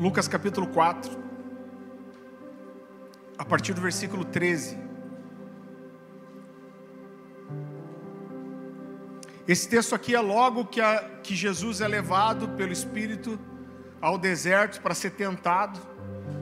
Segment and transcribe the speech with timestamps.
[0.00, 1.12] Lucas capítulo 4,
[3.36, 4.78] a partir do versículo 13.
[9.46, 13.38] Esse texto aqui é logo que, a, que Jesus é levado pelo Espírito
[14.00, 15.78] ao deserto para ser tentado,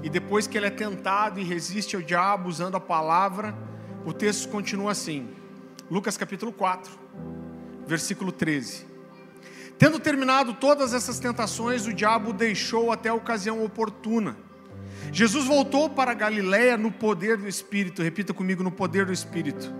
[0.04, 3.52] e depois que ele é tentado e resiste ao diabo usando a palavra,
[4.06, 5.34] o texto continua assim.
[5.90, 6.96] Lucas capítulo 4,
[7.88, 8.86] versículo 13.
[9.78, 14.36] Tendo terminado todas essas tentações, o diabo deixou até a ocasião oportuna.
[15.12, 19.72] Jesus voltou para Galiléia no poder do Espírito, repita comigo, no poder do Espírito.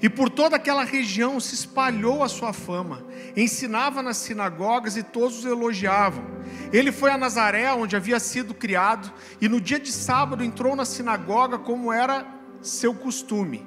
[0.00, 3.04] E por toda aquela região se espalhou a sua fama.
[3.36, 6.24] Ensinava nas sinagogas e todos o elogiavam.
[6.72, 10.86] Ele foi a Nazaré, onde havia sido criado, e no dia de sábado entrou na
[10.86, 12.26] sinagoga como era
[12.62, 13.66] seu costume.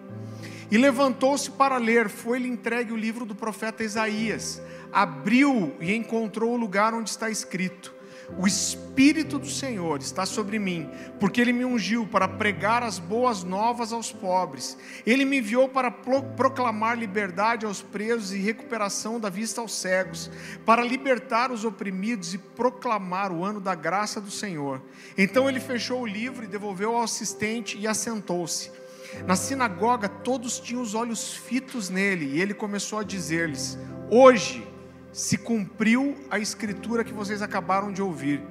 [0.71, 2.09] E levantou-se para ler.
[2.09, 4.61] Foi-lhe entregue o livro do profeta Isaías
[4.91, 7.93] abriu e encontrou o lugar onde está escrito:
[8.37, 13.43] O Espírito do Senhor está sobre mim, porque Ele me ungiu para pregar as boas
[13.43, 14.77] novas aos pobres.
[15.05, 20.29] Ele me enviou para proclamar liberdade aos presos e recuperação da vista aos cegos,
[20.65, 24.81] para libertar os oprimidos e proclamar o ano da graça do Senhor.
[25.17, 28.71] Então ele fechou o livro e devolveu ao assistente e assentou-se.
[29.25, 33.77] Na sinagoga, todos tinham os olhos fitos nele, e ele começou a dizer-lhes:
[34.11, 34.67] Hoje
[35.11, 38.41] se cumpriu a escritura que vocês acabaram de ouvir.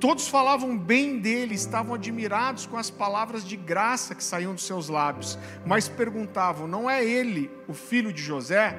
[0.00, 4.88] Todos falavam bem dele, estavam admirados com as palavras de graça que saíam dos seus
[4.88, 8.76] lábios, mas perguntavam: não é ele o filho de José?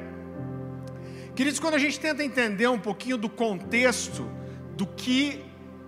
[1.36, 4.30] Queridos, quando a gente tenta entender um pouquinho do contexto
[4.78, 5.44] do que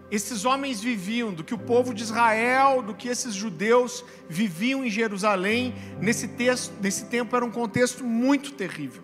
[0.09, 4.89] esses homens viviam, do que o povo de Israel, do que esses judeus viviam em
[4.89, 9.03] Jerusalém, nesse, texto, nesse tempo era um contexto muito terrível.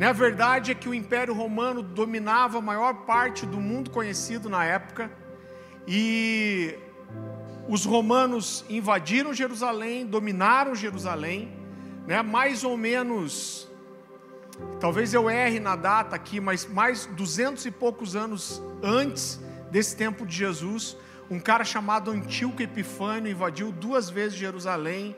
[0.00, 4.48] Né, a verdade é que o Império Romano dominava a maior parte do mundo conhecido
[4.48, 5.10] na época,
[5.86, 6.74] e
[7.68, 11.52] os romanos invadiram Jerusalém, dominaram Jerusalém,
[12.06, 13.68] né, mais ou menos,
[14.80, 19.38] talvez eu erre na data aqui, mas mais duzentos e poucos anos antes
[19.70, 20.96] desse tempo de Jesus,
[21.30, 25.14] um cara chamado Antíoco Epifânio invadiu duas vezes Jerusalém,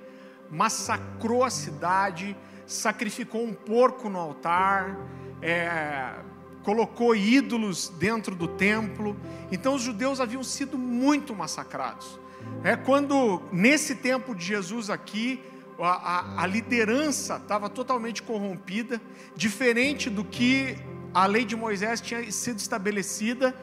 [0.51, 2.37] massacrou a cidade,
[2.72, 4.99] sacrificou um porco no altar,
[5.41, 6.15] é,
[6.62, 9.16] colocou ídolos dentro do templo.
[9.50, 12.19] Então os judeus haviam sido muito massacrados.
[12.65, 15.41] É quando nesse tempo de Jesus aqui
[15.78, 19.00] a, a, a liderança estava totalmente corrompida,
[19.34, 20.77] diferente do que
[21.15, 23.55] a lei de Moisés tinha sido estabelecida.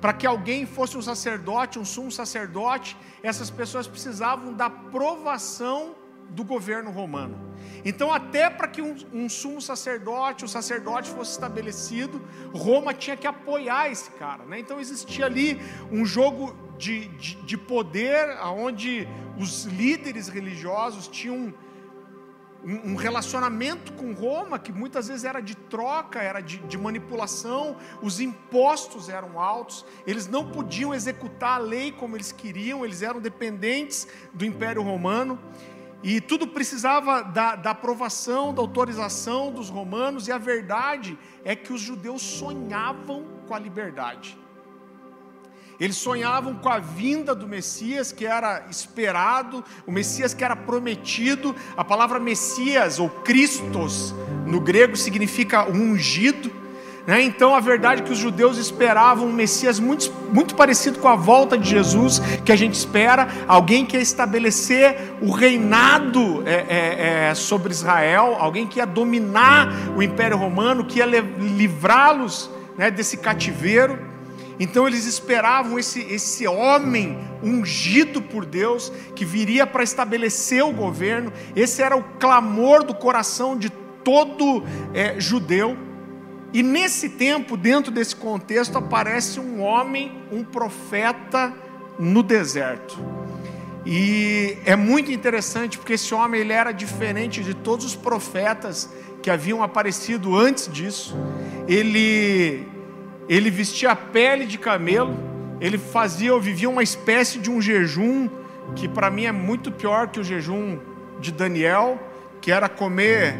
[0.00, 5.94] Para que alguém fosse um sacerdote, um sumo sacerdote, essas pessoas precisavam da provação
[6.30, 7.50] do governo romano.
[7.84, 12.20] Então, até para que um, um, sumo sacerdote, o um sacerdote fosse estabelecido,
[12.52, 14.44] Roma tinha que apoiar esse cara.
[14.44, 14.58] Né?
[14.58, 15.60] Então, existia ali
[15.90, 19.06] um jogo de, de, de poder, onde
[19.38, 21.54] os líderes religiosos tinham
[22.64, 27.76] um, um relacionamento com Roma, que muitas vezes era de troca, era de, de manipulação,
[28.02, 33.20] os impostos eram altos, eles não podiam executar a lei como eles queriam, eles eram
[33.20, 35.38] dependentes do Império Romano.
[36.02, 41.72] E tudo precisava da, da, aprovação, da autorização dos romanos, e a verdade é que
[41.72, 44.38] os judeus sonhavam com a liberdade.
[45.78, 51.56] Eles sonhavam com a vinda do Messias que era esperado, o Messias que era prometido.
[51.74, 54.14] A palavra Messias ou Christos
[54.46, 56.59] no grego significa ungido.
[57.10, 57.22] Né?
[57.22, 61.16] Então a verdade é que os judeus esperavam um Messias muito, muito parecido com a
[61.16, 67.30] volta de Jesus, que a gente espera, alguém que ia estabelecer o reinado é, é,
[67.30, 73.16] é, sobre Israel, alguém que ia dominar o Império Romano, que ia livrá-los né, desse
[73.16, 73.98] cativeiro.
[74.60, 81.32] Então eles esperavam esse, esse homem ungido por Deus, que viria para estabelecer o governo,
[81.56, 84.62] esse era o clamor do coração de todo
[84.94, 85.89] é, judeu.
[86.52, 91.54] E nesse tempo, dentro desse contexto, aparece um homem, um profeta
[91.98, 92.98] no deserto.
[93.86, 98.90] E é muito interessante porque esse homem ele era diferente de todos os profetas
[99.22, 101.16] que haviam aparecido antes disso.
[101.68, 102.66] Ele
[103.28, 105.16] ele vestia a pele de camelo,
[105.60, 108.28] ele fazia, vivia uma espécie de um jejum
[108.74, 110.78] que para mim é muito pior que o jejum
[111.20, 111.98] de Daniel,
[112.40, 113.36] que era comer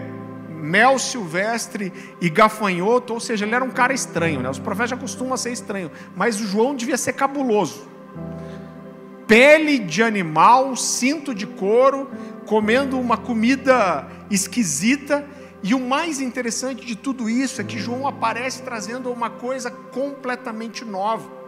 [0.60, 4.50] mel silvestre e gafanhoto, ou seja, ele era um cara estranho, né?
[4.50, 7.88] Os profetas já costumam ser estranhos, mas o João devia ser cabuloso.
[9.26, 12.10] Pele de animal, cinto de couro,
[12.46, 15.26] comendo uma comida esquisita,
[15.62, 20.84] e o mais interessante de tudo isso é que João aparece trazendo uma coisa completamente
[20.84, 21.39] nova.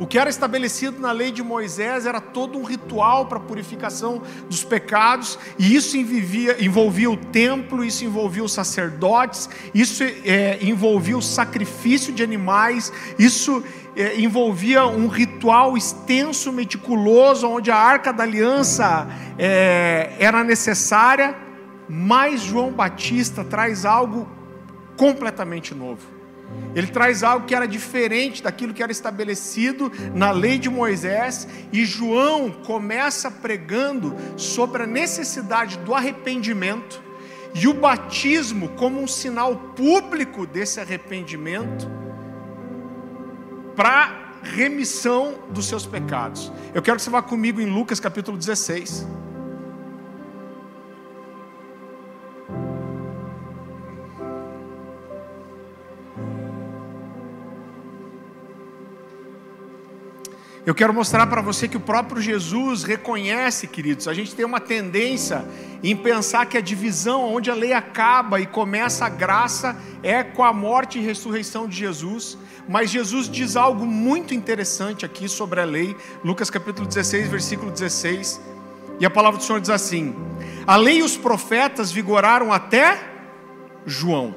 [0.00, 4.22] O que era estabelecido na lei de Moisés era todo um ritual para a purificação
[4.48, 11.18] dos pecados, e isso envolvia, envolvia o templo, isso envolvia os sacerdotes, isso é, envolvia
[11.18, 13.64] o sacrifício de animais, isso
[13.96, 21.34] é, envolvia um ritual extenso, meticuloso, onde a arca da aliança é, era necessária,
[21.88, 24.28] mas João Batista traz algo
[24.96, 26.17] completamente novo.
[26.74, 31.84] Ele traz algo que era diferente daquilo que era estabelecido na lei de Moisés, e
[31.84, 37.02] João começa pregando sobre a necessidade do arrependimento
[37.54, 41.90] e o batismo como um sinal público desse arrependimento
[43.74, 46.52] para remissão dos seus pecados.
[46.74, 49.06] Eu quero que você vá comigo em Lucas capítulo 16.
[60.68, 64.60] Eu quero mostrar para você que o próprio Jesus reconhece, queridos, a gente tem uma
[64.60, 65.42] tendência
[65.82, 70.44] em pensar que a divisão onde a lei acaba e começa a graça é com
[70.44, 72.36] a morte e ressurreição de Jesus,
[72.68, 78.38] mas Jesus diz algo muito interessante aqui sobre a lei, Lucas capítulo 16, versículo 16,
[79.00, 80.14] e a palavra do Senhor diz assim:
[80.66, 83.00] A lei e os profetas vigoraram até
[83.86, 84.34] João.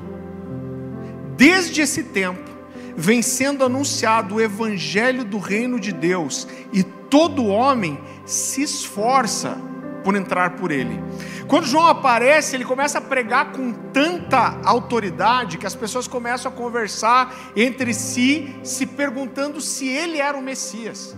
[1.35, 2.50] Desde esse tempo,
[2.95, 9.57] vem sendo anunciado o evangelho do reino de Deus, e todo homem se esforça
[10.03, 10.99] por entrar por ele.
[11.47, 16.55] Quando João aparece, ele começa a pregar com tanta autoridade que as pessoas começam a
[16.55, 21.15] conversar entre si, se perguntando se ele era o Messias.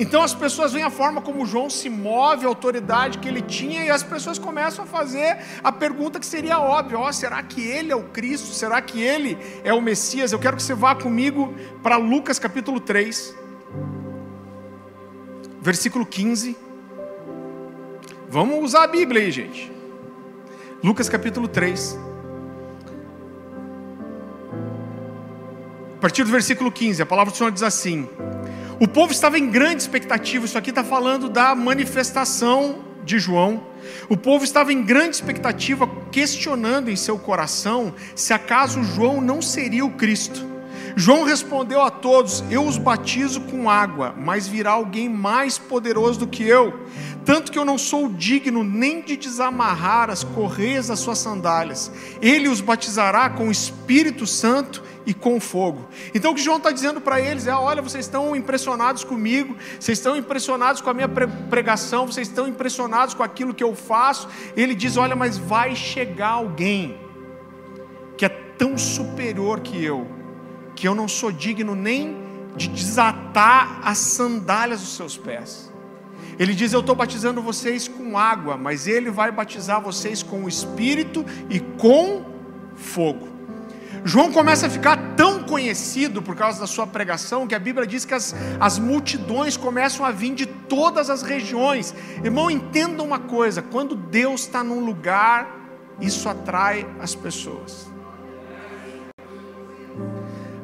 [0.00, 3.84] Então as pessoas veem a forma como João se move, a autoridade que ele tinha,
[3.84, 7.90] e as pessoas começam a fazer a pergunta que seria óbvia: oh, será que ele
[7.90, 8.54] é o Cristo?
[8.54, 10.30] Será que ele é o Messias?
[10.30, 11.52] Eu quero que você vá comigo
[11.82, 13.34] para Lucas capítulo 3,
[15.60, 16.56] versículo 15.
[18.28, 19.72] Vamos usar a Bíblia aí, gente.
[20.80, 21.98] Lucas capítulo 3.
[25.96, 28.08] A partir do versículo 15, a palavra do Senhor diz assim:
[28.80, 33.66] o povo estava em grande expectativa, isso aqui está falando da manifestação de João.
[34.08, 39.84] O povo estava em grande expectativa, questionando em seu coração se acaso João não seria
[39.84, 40.46] o Cristo.
[40.94, 46.26] João respondeu a todos: Eu os batizo com água, mas virá alguém mais poderoso do
[46.26, 46.86] que eu,
[47.24, 51.90] tanto que eu não sou digno nem de desamarrar as correias das suas sandálias.
[52.20, 55.88] Ele os batizará com o Espírito Santo e com fogo.
[56.14, 59.96] Então o que João está dizendo para eles é: olha, vocês estão impressionados comigo, vocês
[59.98, 64.28] estão impressionados com a minha pregação, vocês estão impressionados com aquilo que eu faço.
[64.54, 67.00] Ele diz: olha, mas vai chegar alguém
[68.18, 70.06] que é tão superior que eu,
[70.76, 72.14] que eu não sou digno nem
[72.54, 75.72] de desatar as sandálias dos seus pés.
[76.38, 80.48] Ele diz: Eu estou batizando vocês com água, mas Ele vai batizar vocês com o
[80.48, 82.26] Espírito e com
[82.76, 83.37] fogo.
[84.08, 88.06] João começa a ficar tão conhecido por causa da sua pregação que a Bíblia diz
[88.06, 91.94] que as, as multidões começam a vir de todas as regiões.
[92.24, 95.46] Irmão, entenda uma coisa: quando Deus está num lugar,
[96.00, 97.92] isso atrai as pessoas.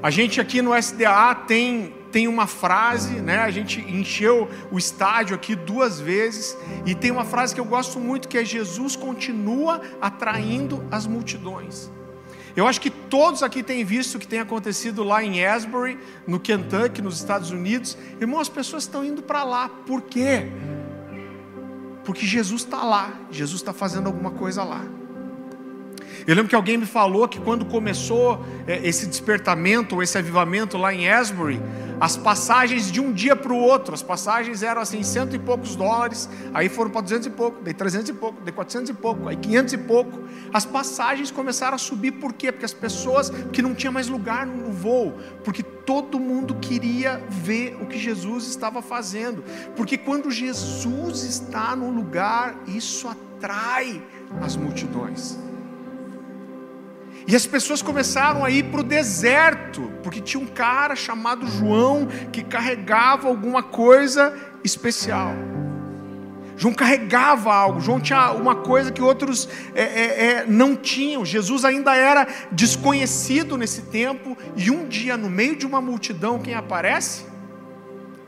[0.02, 3.40] A gente aqui no SDA tem, tem uma frase, né?
[3.40, 8.00] A gente encheu o estádio aqui duas vezes e tem uma frase que eu gosto
[8.00, 11.92] muito que é Jesus continua atraindo as multidões.
[12.56, 16.38] Eu acho que todos aqui têm visto o que tem acontecido lá em Asbury, no
[16.38, 17.98] Kentucky, nos Estados Unidos.
[18.20, 19.68] Irmão, as pessoas estão indo para lá.
[19.68, 20.46] Por quê?
[22.04, 23.12] Porque Jesus está lá.
[23.30, 24.84] Jesus está fazendo alguma coisa lá.
[26.26, 30.92] Eu lembro que alguém me falou que quando começou é, esse despertamento, esse avivamento lá
[30.94, 31.60] em Asbury,
[32.00, 35.76] as passagens de um dia para o outro, as passagens eram assim, cento e poucos
[35.76, 39.28] dólares, aí foram para duzentos e pouco, daí trezentos e pouco, daí quatrocentos e pouco,
[39.28, 40.18] aí quinhentos e pouco.
[40.52, 42.50] As passagens começaram a subir, por quê?
[42.50, 45.14] Porque as pessoas, que não tinha mais lugar no voo,
[45.44, 49.44] porque todo mundo queria ver o que Jesus estava fazendo,
[49.76, 54.02] porque quando Jesus está no lugar, isso atrai
[54.40, 55.38] as multidões.
[57.26, 62.06] E as pessoas começaram a ir para o deserto, porque tinha um cara chamado João
[62.30, 65.32] que carregava alguma coisa especial.
[66.56, 71.24] João carregava algo, João tinha uma coisa que outros é, é, é, não tinham.
[71.24, 76.54] Jesus ainda era desconhecido nesse tempo, e um dia, no meio de uma multidão, quem
[76.54, 77.24] aparece?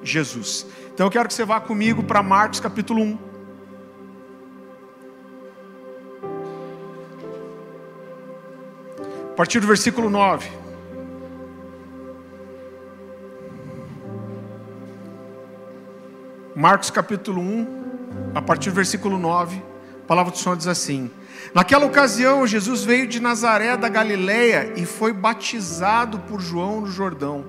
[0.02, 0.66] Jesus.
[0.92, 3.25] Então eu quero que você vá comigo para Marcos capítulo 1.
[9.37, 10.50] A partir do versículo 9.
[16.55, 19.62] Marcos capítulo 1, a partir do versículo 9,
[20.05, 21.11] a palavra do Senhor diz assim:
[21.52, 27.45] Naquela ocasião, Jesus veio de Nazaré da Galileia e foi batizado por João no Jordão.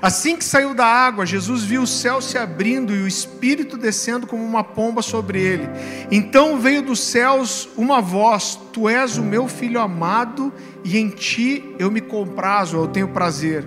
[0.00, 4.26] Assim que saiu da água, Jesus viu o céu se abrindo e o Espírito descendo
[4.26, 5.68] como uma pomba sobre ele.
[6.10, 10.52] Então veio dos céus uma voz: Tu és o meu filho amado,
[10.84, 13.66] e em ti eu me comprazo, eu tenho prazer.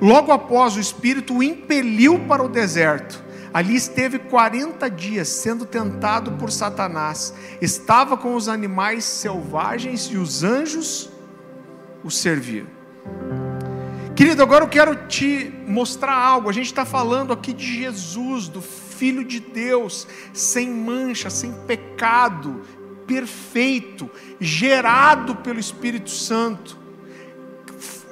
[0.00, 3.24] Logo após, o Espírito o impeliu para o deserto.
[3.52, 7.32] Ali esteve 40 dias sendo tentado por Satanás.
[7.60, 11.08] Estava com os animais selvagens e os anjos
[12.04, 12.66] o serviam.
[14.16, 16.48] Querido, agora eu quero te mostrar algo.
[16.48, 22.62] A gente está falando aqui de Jesus, do Filho de Deus, sem mancha, sem pecado,
[23.06, 26.78] perfeito, gerado pelo Espírito Santo.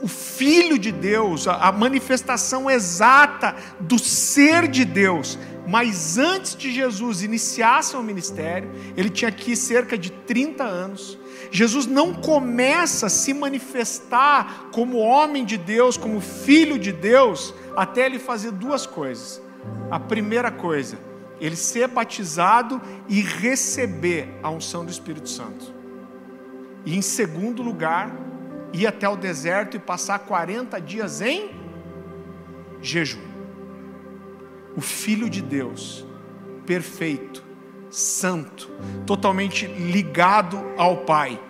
[0.03, 7.23] O Filho de Deus, a manifestação exata do ser de Deus, mas antes de Jesus
[7.23, 11.19] iniciar seu ministério, ele tinha aqui cerca de 30 anos.
[11.51, 18.07] Jesus não começa a se manifestar como homem de Deus, como filho de Deus, até
[18.07, 19.41] ele fazer duas coisas.
[19.91, 20.99] A primeira coisa,
[21.41, 25.73] ele ser batizado e receber a unção do Espírito Santo.
[26.85, 28.15] E em segundo lugar,
[28.73, 31.51] ir até o deserto e passar 40 dias em
[32.81, 33.35] jejum
[34.77, 36.05] o Filho de Deus,
[36.67, 37.45] perfeito,
[37.95, 38.69] santo,
[39.07, 41.41] totalmente ligado ao Pai.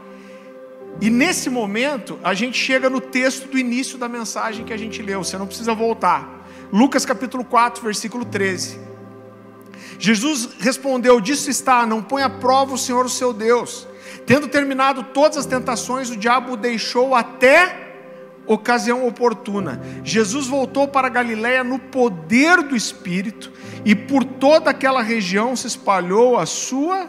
[1.00, 5.02] E nesse momento, a gente chega no texto do início da mensagem que a gente
[5.02, 6.46] leu, você não precisa voltar.
[6.72, 8.78] Lucas capítulo 4, versículo 13.
[9.98, 13.88] Jesus respondeu: Disso está, não põe à prova o Senhor o seu Deus.
[14.26, 17.83] Tendo terminado todas as tentações, o diabo o deixou até
[18.46, 19.80] ocasião oportuna.
[20.02, 23.52] Jesus voltou para Galiléia no poder do Espírito
[23.84, 27.08] e por toda aquela região se espalhou a sua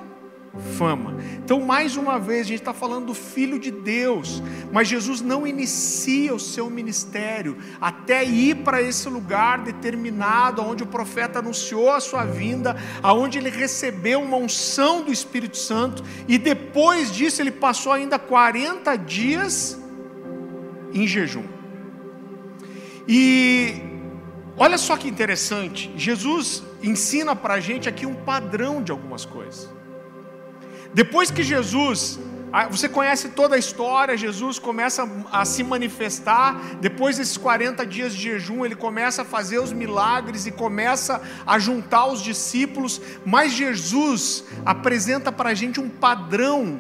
[0.78, 1.18] fama.
[1.38, 5.46] Então, mais uma vez, a gente está falando do Filho de Deus, mas Jesus não
[5.46, 12.00] inicia o seu ministério até ir para esse lugar determinado, onde o profeta anunciou a
[12.00, 17.92] sua vinda, aonde ele recebeu uma unção do Espírito Santo, e depois disso ele passou
[17.92, 19.85] ainda 40 dias
[20.96, 21.44] em jejum.
[23.08, 23.82] E
[24.58, 29.70] olha só que interessante, Jesus ensina para a gente aqui um padrão de algumas coisas.
[30.94, 32.18] Depois que Jesus,
[32.72, 38.22] você conhece toda a história, Jesus começa a se manifestar, depois desses 40 dias de
[38.22, 44.46] jejum, ele começa a fazer os milagres e começa a juntar os discípulos, mas Jesus
[44.66, 46.80] apresenta para a gente um padrão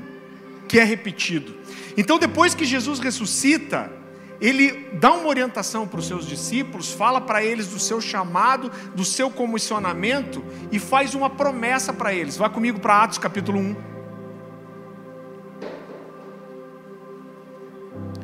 [0.65, 1.53] que é repetido.
[1.97, 3.91] Então, depois que Jesus ressuscita,
[4.39, 9.05] ele dá uma orientação para os seus discípulos, fala para eles do seu chamado, do
[9.05, 12.37] seu comissionamento e faz uma promessa para eles.
[12.37, 13.75] Vá comigo para Atos capítulo 1.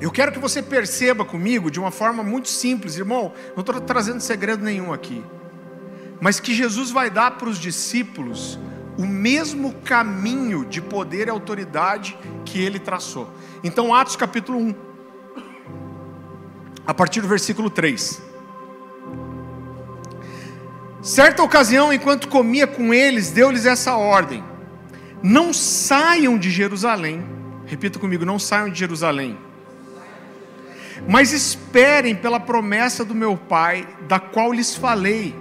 [0.01, 4.20] Eu quero que você perceba comigo de uma forma muito simples, irmão, não estou trazendo
[4.20, 5.24] segredo nenhum aqui,
[6.20, 8.58] mas que Jesus vai dar para os discípulos
[8.98, 13.30] o mesmo caminho de poder e autoridade que ele traçou.
[13.63, 14.90] Então, Atos capítulo 1
[16.85, 18.21] a partir do versículo 3.
[21.01, 24.43] Certa ocasião, enquanto comia com eles, deu-lhes essa ordem:
[25.23, 27.25] Não saiam de Jerusalém.
[27.65, 29.38] Repita comigo: Não saiam de Jerusalém.
[31.07, 35.35] Mas esperem pela promessa do meu Pai, da qual lhes falei.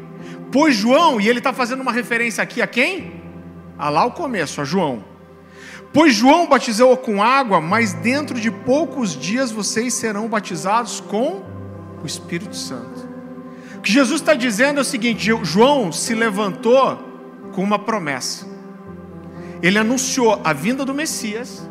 [0.51, 3.21] Pois João, e ele está fazendo uma referência aqui a quem?
[3.79, 5.10] A lá o começo, a João.
[5.93, 11.43] Pois João batizou com água, mas dentro de poucos dias vocês serão batizados com
[12.03, 13.09] o Espírito Santo.
[13.77, 16.97] O que Jesus está dizendo é o seguinte: João se levantou
[17.53, 18.47] com uma promessa.
[19.63, 21.69] Ele anunciou a vinda do Messias.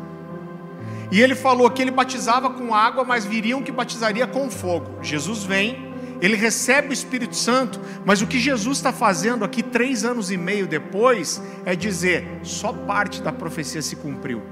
[1.10, 5.02] E ele falou que ele batizava com água, mas viriam que batizaria com fogo.
[5.02, 5.89] Jesus vem,
[6.20, 10.36] ele recebe o Espírito Santo, mas o que Jesus está fazendo aqui três anos e
[10.36, 14.42] meio depois é dizer: só parte da profecia se cumpriu.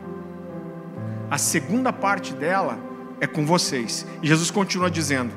[1.30, 2.78] A segunda parte dela
[3.20, 4.06] é com vocês.
[4.22, 5.32] E Jesus continua dizendo: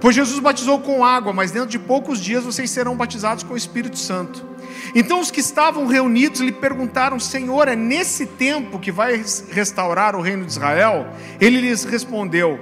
[0.00, 3.56] Pois Jesus batizou com água, mas dentro de poucos dias vocês serão batizados com o
[3.56, 4.52] Espírito Santo.
[4.94, 10.20] Então os que estavam reunidos lhe perguntaram: Senhor, é nesse tempo que vai restaurar o
[10.20, 11.08] reino de Israel?
[11.40, 12.58] Ele lhes respondeu: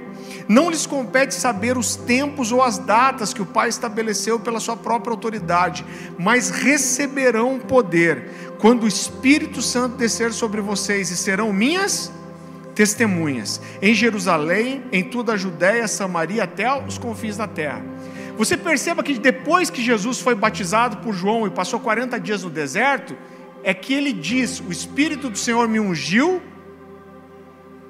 [0.51, 4.75] não lhes compete saber os tempos ou as datas que o Pai estabeleceu pela sua
[4.75, 5.85] própria autoridade,
[6.19, 12.11] mas receberão poder quando o Espírito Santo descer sobre vocês e serão minhas
[12.75, 17.81] testemunhas em Jerusalém, em toda a Judéia, Samaria, até os confins da terra.
[18.37, 22.49] Você perceba que depois que Jesus foi batizado por João e passou 40 dias no
[22.49, 23.15] deserto,
[23.63, 26.41] é que ele diz: O Espírito do Senhor me ungiu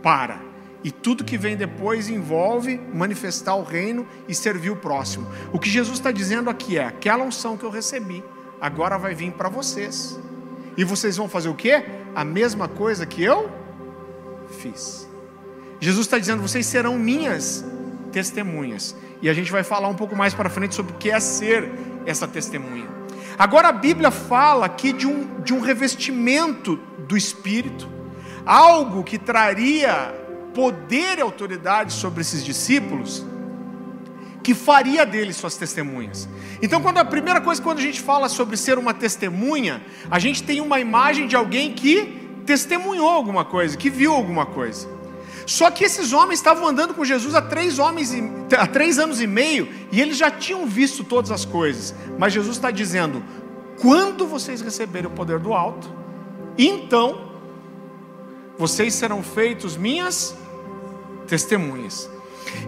[0.04, 0.51] para.
[0.84, 5.28] E tudo que vem depois envolve manifestar o reino e servir o próximo.
[5.52, 8.24] O que Jesus está dizendo aqui é: aquela unção que eu recebi,
[8.60, 10.20] agora vai vir para vocês.
[10.76, 11.84] E vocês vão fazer o quê?
[12.16, 13.50] A mesma coisa que eu
[14.60, 15.08] fiz.
[15.80, 17.64] Jesus está dizendo: vocês serão minhas
[18.12, 18.96] testemunhas.
[19.22, 21.72] E a gente vai falar um pouco mais para frente sobre o que é ser
[22.06, 22.90] essa testemunha.
[23.38, 27.88] Agora a Bíblia fala aqui de um, de um revestimento do Espírito,
[28.46, 30.14] algo que traria
[30.54, 33.26] poder e autoridade sobre esses discípulos,
[34.44, 36.28] que faria deles suas testemunhas.
[36.62, 40.44] Então, quando a primeira coisa quando a gente fala sobre ser uma testemunha, a gente
[40.44, 44.88] tem uma imagem de alguém que testemunhou alguma coisa, que viu alguma coisa.
[45.46, 48.24] Só que esses homens estavam andando com Jesus há três, homens e,
[48.58, 51.94] há três anos e meio e eles já tinham visto todas as coisas.
[52.18, 53.24] Mas Jesus está dizendo:
[53.80, 55.92] quando vocês receberem o poder do alto,
[56.58, 57.31] então
[58.62, 60.36] vocês serão feitos minhas
[61.26, 62.08] testemunhas.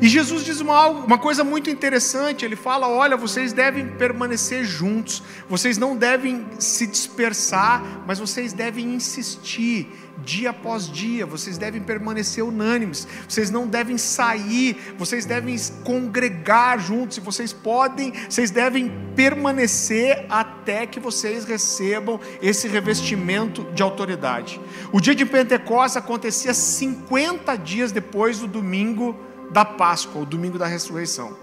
[0.01, 5.24] E Jesus diz uma, uma coisa muito interessante: ele fala, olha, vocês devem permanecer juntos,
[5.50, 9.88] vocês não devem se dispersar, mas vocês devem insistir
[10.24, 17.18] dia após dia, vocês devem permanecer unânimes, vocês não devem sair, vocês devem congregar juntos,
[17.18, 24.62] e vocês podem, vocês devem permanecer até que vocês recebam esse revestimento de autoridade.
[24.92, 29.18] O dia de Pentecostes acontecia 50 dias depois do domingo
[29.53, 31.38] da Páscoa, o domingo da ressurreição.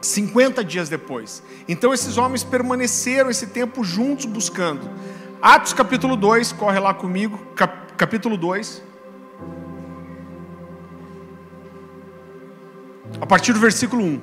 [0.00, 1.42] 50 dias depois.
[1.68, 4.88] Então esses homens permaneceram esse tempo juntos buscando.
[5.42, 8.82] Atos capítulo 2, corre lá comigo, cap, capítulo 2.
[13.20, 14.20] A partir do versículo 1.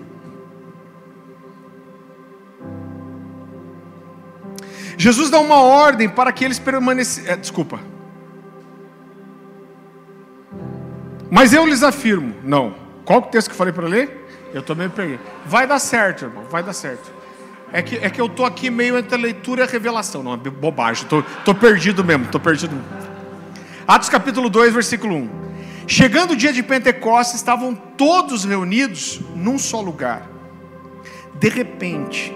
[4.97, 7.29] Jesus dá uma ordem para que eles permanecessem.
[7.29, 7.92] É, desculpa.
[11.33, 12.75] Mas eu lhes afirmo, não.
[13.03, 14.23] Qual o texto que eu falei para ler?
[14.53, 15.19] Eu também peguei.
[15.47, 17.11] Vai dar certo, irmão, vai dar certo.
[17.71, 20.21] É que, é que eu tô aqui meio entre leitura e revelação.
[20.21, 21.07] Não, é bobagem.
[21.07, 22.79] Tô, tô perdido mesmo, tô perdido.
[23.87, 25.29] Atos capítulo 2, versículo 1.
[25.87, 30.29] Chegando o dia de Pentecostes, estavam todos reunidos num só lugar.
[31.33, 32.31] De repente,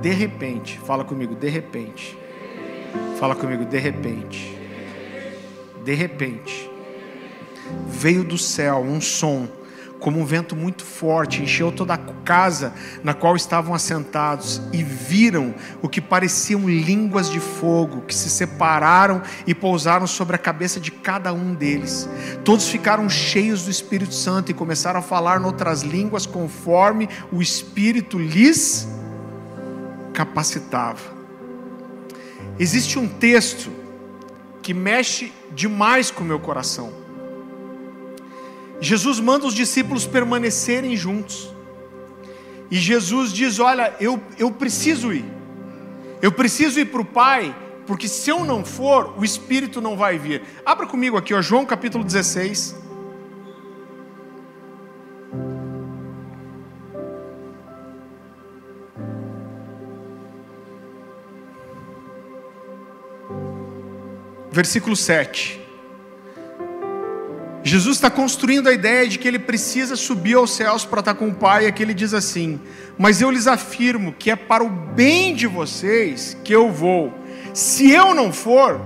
[0.00, 2.18] de repente, fala comigo, de repente.
[3.20, 4.58] Fala comigo, de repente.
[5.84, 6.71] De repente
[7.86, 9.48] veio do céu um som,
[10.02, 15.54] como um vento muito forte, encheu toda a casa na qual estavam assentados e viram
[15.80, 20.90] o que pareciam línguas de fogo que se separaram e pousaram sobre a cabeça de
[20.90, 22.08] cada um deles.
[22.44, 28.18] Todos ficaram cheios do Espírito Santo e começaram a falar noutras línguas conforme o Espírito
[28.18, 28.88] lhes
[30.12, 31.00] capacitava.
[32.58, 33.70] Existe um texto
[34.60, 37.01] que mexe demais com o meu coração.
[38.82, 41.54] Jesus manda os discípulos permanecerem juntos.
[42.68, 45.24] E Jesus diz: Olha, eu, eu preciso ir.
[46.20, 47.54] Eu preciso ir para o Pai,
[47.86, 50.42] porque se eu não for, o Espírito não vai vir.
[50.66, 52.74] Abra comigo aqui, ó, João capítulo 16.
[64.50, 65.61] Versículo 7.
[67.64, 71.28] Jesus está construindo a ideia de que ele precisa subir aos céus para estar com
[71.28, 72.60] o Pai, e que ele diz assim:
[72.98, 77.12] Mas eu lhes afirmo que é para o bem de vocês que eu vou.
[77.54, 78.80] Se eu não for,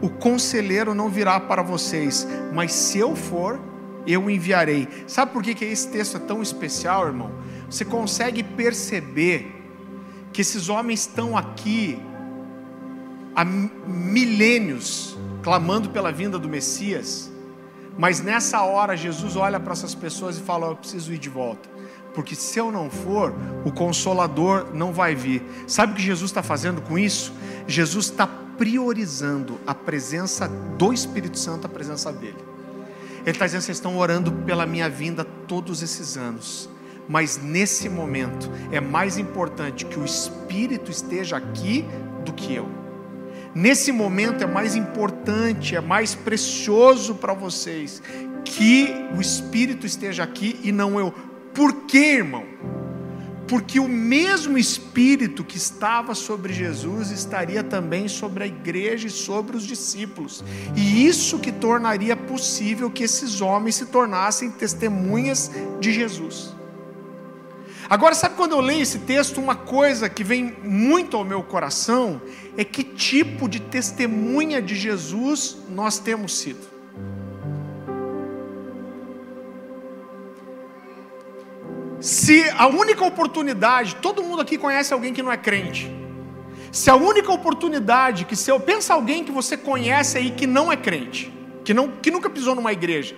[0.00, 3.60] o conselheiro não virá para vocês, mas se eu for,
[4.06, 4.88] eu enviarei.
[5.06, 7.30] Sabe por que, que esse texto é tão especial, irmão?
[7.70, 9.52] Você consegue perceber
[10.32, 11.98] que esses homens estão aqui
[13.34, 17.35] há milênios clamando pela vinda do Messias
[17.98, 21.68] mas nessa hora, Jesus olha para essas pessoas e fala: Eu preciso ir de volta.
[22.14, 25.42] Porque se eu não for, o consolador não vai vir.
[25.66, 27.32] Sabe o que Jesus está fazendo com isso?
[27.66, 32.38] Jesus está priorizando a presença do Espírito Santo, a presença dele.
[33.20, 36.68] Ele está dizendo: vocês estão orando pela minha vinda todos esses anos,
[37.08, 41.84] mas nesse momento é mais importante que o Espírito esteja aqui
[42.24, 42.85] do que eu.
[43.56, 48.02] Nesse momento é mais importante, é mais precioso para vocês
[48.44, 51.10] que o Espírito esteja aqui e não eu.
[51.54, 52.44] Por quê, irmão?
[53.48, 59.56] Porque o mesmo Espírito que estava sobre Jesus estaria também sobre a igreja e sobre
[59.56, 60.44] os discípulos.
[60.76, 66.55] E isso que tornaria possível que esses homens se tornassem testemunhas de Jesus.
[67.88, 72.20] Agora, sabe quando eu leio esse texto, uma coisa que vem muito ao meu coração
[72.56, 76.76] é que tipo de testemunha de Jesus nós temos sido.
[82.00, 85.90] Se a única oportunidade, todo mundo aqui conhece alguém que não é crente.
[86.72, 90.70] Se a única oportunidade que se eu pensa alguém que você conhece aí que não
[90.70, 91.32] é crente,
[91.64, 93.16] que não que nunca pisou numa igreja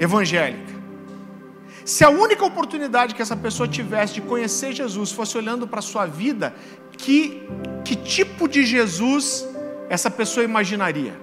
[0.00, 0.71] evangélica.
[1.84, 5.82] Se a única oportunidade que essa pessoa tivesse de conhecer Jesus fosse olhando para a
[5.82, 6.54] sua vida,
[6.96, 7.48] que,
[7.84, 9.46] que tipo de Jesus
[9.88, 11.14] essa pessoa imaginaria?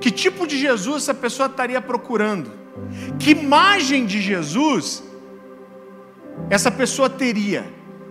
[0.00, 2.50] Que tipo de Jesus essa pessoa estaria procurando?
[3.18, 5.02] Que imagem de Jesus
[6.48, 7.64] essa pessoa teria?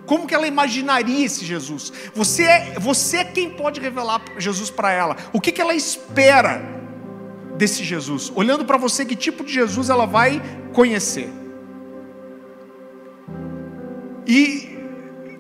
[0.06, 1.92] Como que ela imaginaria esse Jesus?
[2.14, 5.16] Você é, você é quem pode revelar Jesus para ela.
[5.34, 6.81] O que, que ela espera
[7.58, 8.32] desse Jesus?
[8.36, 10.42] Olhando para você, que tipo de Jesus ela vai
[10.74, 11.30] conhecer?
[14.26, 14.78] E,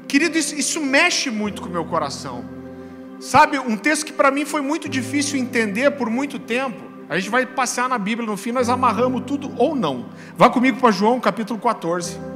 [0.07, 2.43] querido, isso, isso mexe muito com o meu coração.
[3.19, 6.91] Sabe, um texto que para mim foi muito difícil entender por muito tempo.
[7.07, 10.09] A gente vai passear na Bíblia, no fim nós amarramos tudo ou não.
[10.37, 12.30] Vá comigo para João capítulo 14.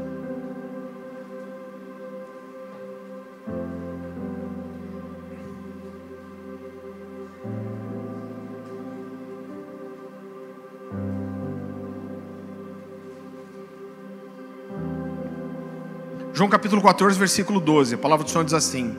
[16.36, 17.96] João capítulo 14, versículo 12.
[17.96, 18.98] A palavra do Senhor diz assim: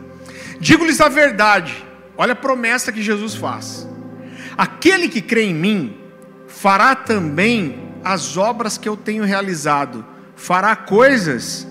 [0.59, 1.85] Digo-lhes a verdade,
[2.17, 3.87] olha a promessa que Jesus faz.
[4.57, 6.01] Aquele que crê em mim
[6.47, 10.03] fará também as obras que eu tenho realizado,
[10.35, 11.69] fará coisas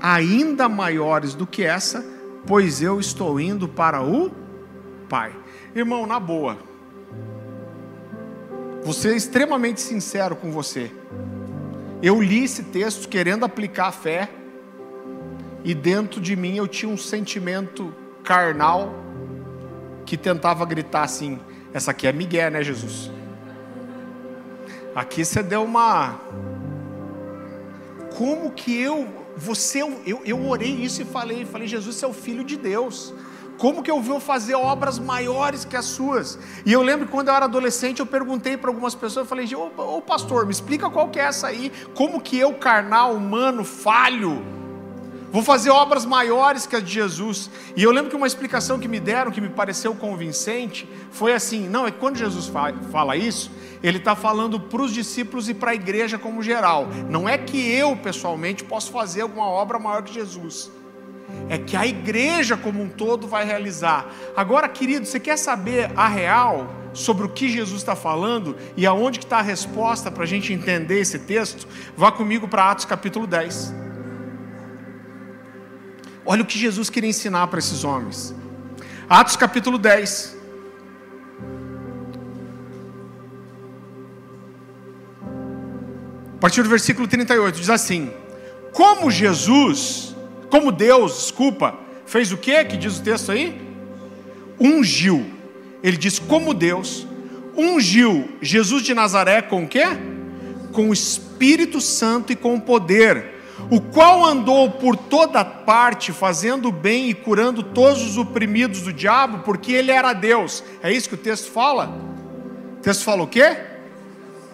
[0.00, 2.04] ainda maiores do que essa,
[2.44, 4.32] pois eu estou indo para o
[5.08, 5.32] Pai.
[5.76, 6.58] Irmão, na boa,
[8.82, 10.90] vou ser extremamente sincero com você.
[12.02, 14.28] Eu li esse texto querendo aplicar a fé
[15.64, 18.94] e dentro de mim eu tinha um sentimento carnal
[20.04, 21.40] que tentava gritar assim:
[21.72, 23.10] essa aqui é Miguel, né, Jesus?
[24.94, 26.20] Aqui você deu uma.
[28.16, 32.12] Como que eu, você, eu, eu orei isso e falei, falei, Jesus, você é o
[32.12, 33.12] filho de Deus.
[33.58, 36.38] Como que eu vou fazer obras maiores que as suas?
[36.66, 39.48] E eu lembro que quando eu era adolescente, eu perguntei para algumas pessoas, eu falei,
[39.54, 43.64] ô, ô pastor, me explica qual que é essa aí, como que eu, carnal, humano,
[43.64, 44.44] falho,
[45.34, 47.50] Vou fazer obras maiores que as de Jesus.
[47.74, 51.68] E eu lembro que uma explicação que me deram, que me pareceu convincente, foi assim:
[51.68, 52.48] não, é que quando Jesus
[52.92, 53.50] fala isso,
[53.82, 56.86] ele está falando para os discípulos e para a igreja como geral.
[57.10, 60.70] Não é que eu, pessoalmente, posso fazer alguma obra maior que Jesus.
[61.48, 64.06] É que a igreja como um todo vai realizar.
[64.36, 69.18] Agora, querido, você quer saber a real sobre o que Jesus está falando e aonde
[69.18, 71.66] está a resposta para a gente entender esse texto?
[71.96, 73.83] Vá comigo para Atos capítulo 10.
[76.26, 78.34] Olha o que Jesus queria ensinar para esses homens.
[79.08, 80.36] Atos capítulo 10.
[86.34, 88.10] A partir do versículo 38 diz assim:
[88.72, 90.14] Como Jesus,
[90.50, 93.60] como Deus, desculpa, fez o que que diz o texto aí?
[94.58, 95.26] Ungiu.
[95.82, 97.06] Ele diz como Deus
[97.56, 99.84] ungiu Jesus de Nazaré com o quê?
[100.72, 103.33] Com o Espírito Santo e com o poder
[103.70, 109.38] o qual andou por toda parte fazendo bem e curando todos os oprimidos do diabo,
[109.40, 110.62] porque ele era Deus.
[110.82, 111.96] É isso que o texto fala?
[112.78, 113.56] O texto fala o quê?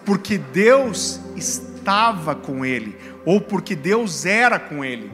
[0.05, 5.11] Porque Deus estava com ele, ou porque Deus era com ele.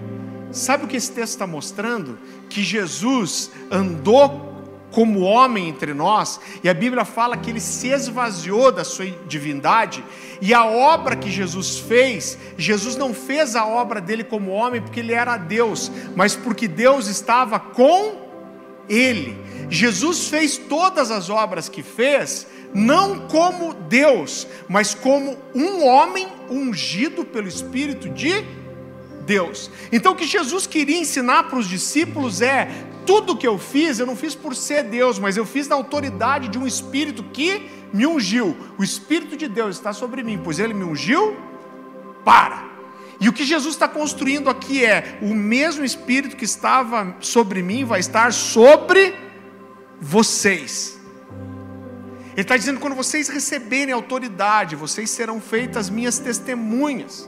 [0.51, 2.17] Sabe o que esse texto está mostrando?
[2.49, 4.56] Que Jesus andou
[4.91, 10.03] como homem entre nós, e a Bíblia fala que ele se esvaziou da sua divindade,
[10.41, 14.99] e a obra que Jesus fez, Jesus não fez a obra dele como homem porque
[14.99, 18.27] ele era Deus, mas porque Deus estava com
[18.87, 19.37] ele.
[19.69, 27.25] Jesus fez todas as obras que fez, não como Deus, mas como um homem ungido
[27.25, 28.45] pelo Espírito de
[29.25, 29.69] Deus.
[29.91, 32.69] Então o que Jesus queria ensinar para os discípulos é:
[33.07, 36.49] tudo que eu fiz, eu não fiz por ser Deus, mas eu fiz na autoridade
[36.49, 38.55] de um Espírito que me ungiu.
[38.77, 41.35] O Espírito de Deus está sobre mim, pois ele me ungiu
[42.25, 42.67] para.
[43.19, 47.85] E o que Jesus está construindo aqui é: o mesmo Espírito que estava sobre mim
[47.85, 49.15] vai estar sobre
[49.99, 50.99] vocês.
[52.33, 57.27] Ele está dizendo: quando vocês receberem autoridade, vocês serão feitas minhas testemunhas.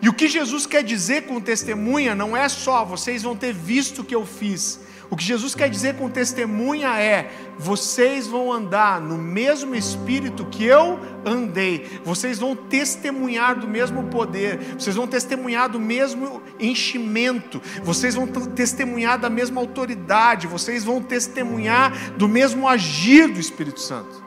[0.00, 4.02] E o que Jesus quer dizer com testemunha não é só vocês vão ter visto
[4.02, 4.80] o que eu fiz,
[5.14, 10.64] O que Jesus quer dizer com testemunha é: vocês vão andar no mesmo espírito que
[10.64, 18.16] eu andei, vocês vão testemunhar do mesmo poder, vocês vão testemunhar do mesmo enchimento, vocês
[18.16, 24.20] vão testemunhar da mesma autoridade, vocês vão testemunhar do mesmo agir do Espírito Santo.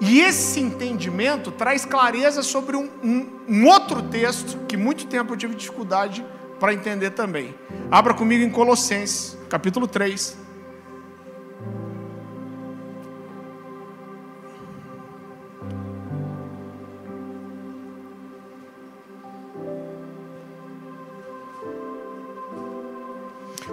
[0.00, 5.36] E esse entendimento traz clareza sobre um, um, um outro texto que muito tempo eu
[5.36, 6.24] tive dificuldade
[6.58, 7.54] para entender também.
[7.90, 10.48] Abra comigo em Colossenses, capítulo 3.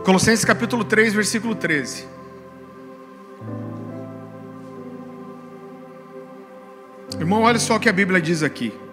[0.03, 2.05] Colossenses capítulo 3, versículo 13.
[7.19, 8.84] Irmão, olha só o que a Bíblia diz aqui.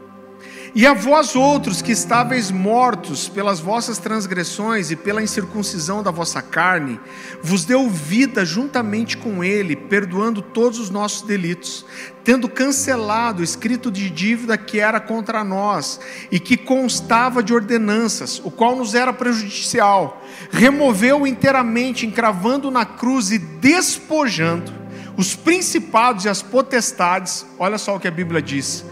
[0.75, 6.41] E a vós outros que estáveis mortos pelas vossas transgressões e pela incircuncisão da vossa
[6.41, 6.99] carne,
[7.43, 11.85] vos deu vida juntamente com ele, perdoando todos os nossos delitos,
[12.25, 18.41] tendo cancelado o escrito de dívida que era contra nós e que constava de ordenanças,
[18.43, 24.73] o qual nos era prejudicial, removeu inteiramente, encravando na cruz e despojando
[25.19, 28.87] os principados e as potestades, olha só o que a Bíblia diz: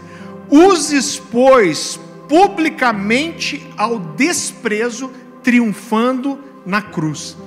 [0.51, 5.09] os expôs publicamente ao desprezo,
[5.41, 7.37] triunfando na cruz.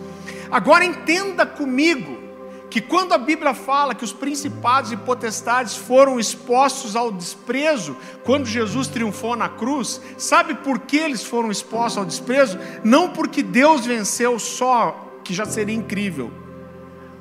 [0.50, 2.24] Agora entenda comigo
[2.70, 8.46] que quando a Bíblia fala que os principados e potestades foram expostos ao desprezo, quando
[8.46, 12.58] Jesus triunfou na cruz, sabe por que eles foram expostos ao desprezo?
[12.82, 16.43] Não porque Deus venceu só, que já seria incrível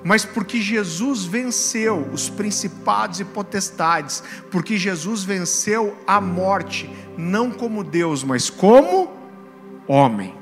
[0.04, 7.84] mas porque Jesus venceu os principados e potestades, porque Jesus venceu a morte, não como
[7.84, 9.12] Deus, mas como
[9.88, 10.36] homem.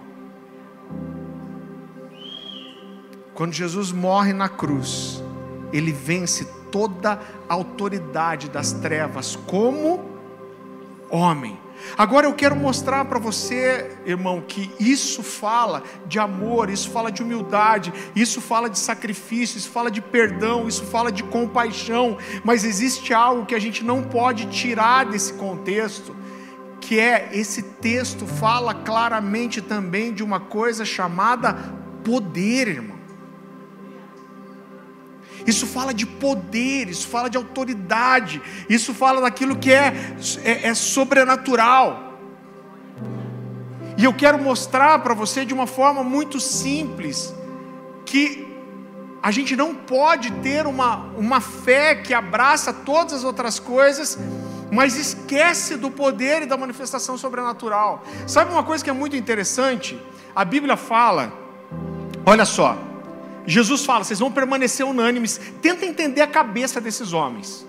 [3.34, 5.24] Quando Jesus morre na cruz,
[5.72, 10.12] ele vence toda a autoridade das trevas como
[11.10, 11.60] homem.
[11.98, 17.22] Agora eu quero mostrar para você, irmão, que isso fala de amor, isso fala de
[17.22, 23.14] humildade, isso fala de sacrifício, isso fala de perdão, isso fala de compaixão, mas existe
[23.14, 26.16] algo que a gente não pode tirar desse contexto,
[26.80, 31.54] que é esse texto fala claramente também de uma coisa chamada
[32.04, 32.91] poder, irmão.
[35.46, 39.94] Isso fala de poder, isso fala de autoridade, isso fala daquilo que é,
[40.44, 42.20] é, é sobrenatural.
[43.98, 47.34] E eu quero mostrar para você de uma forma muito simples
[48.06, 48.48] que
[49.22, 54.18] a gente não pode ter uma, uma fé que abraça todas as outras coisas,
[54.72, 58.04] mas esquece do poder e da manifestação sobrenatural.
[58.26, 60.00] Sabe uma coisa que é muito interessante?
[60.36, 61.32] A Bíblia fala,
[62.26, 62.78] olha só,
[63.46, 65.40] Jesus fala: vocês vão permanecer unânimes.
[65.62, 67.66] Tenta entender a cabeça desses homens.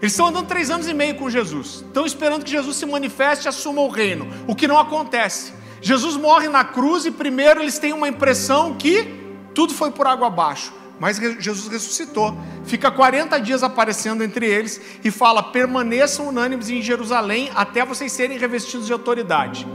[0.00, 3.46] Eles estão andando três anos e meio com Jesus, estão esperando que Jesus se manifeste
[3.46, 5.52] e assuma o reino, o que não acontece.
[5.80, 9.08] Jesus morre na cruz e primeiro eles têm uma impressão que
[9.54, 10.72] tudo foi por água abaixo.
[10.98, 17.50] Mas Jesus ressuscitou, fica 40 dias aparecendo entre eles e fala: permaneçam unânimes em Jerusalém
[17.54, 19.66] até vocês serem revestidos de autoridade.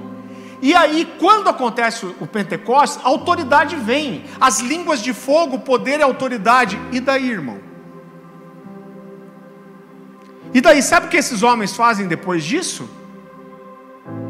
[0.62, 6.04] E aí, quando acontece o Pentecostes, a autoridade vem, as línguas de fogo, poder e
[6.04, 6.78] autoridade.
[6.92, 7.60] E daí, irmão?
[10.54, 12.90] E daí, sabe o que esses homens fazem depois disso?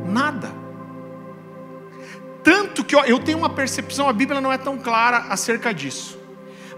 [0.06, 0.52] Nada.
[2.44, 6.18] Tanto que ó, eu tenho uma percepção, a Bíblia não é tão clara acerca disso.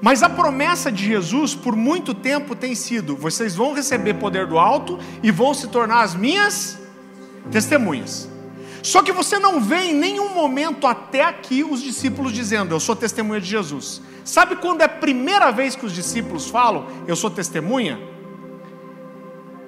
[0.01, 4.57] Mas a promessa de Jesus por muito tempo tem sido: vocês vão receber poder do
[4.57, 6.79] alto e vão se tornar as minhas
[7.51, 8.30] testemunhas.
[8.83, 12.95] Só que você não vê em nenhum momento até aqui os discípulos dizendo: Eu sou
[12.95, 14.01] testemunha de Jesus.
[14.23, 17.99] Sabe quando é a primeira vez que os discípulos falam: Eu sou testemunha?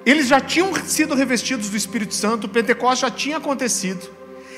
[0.04, 4.10] Eles já tinham sido revestidos do Espírito Santo, o Pentecostes já tinha acontecido.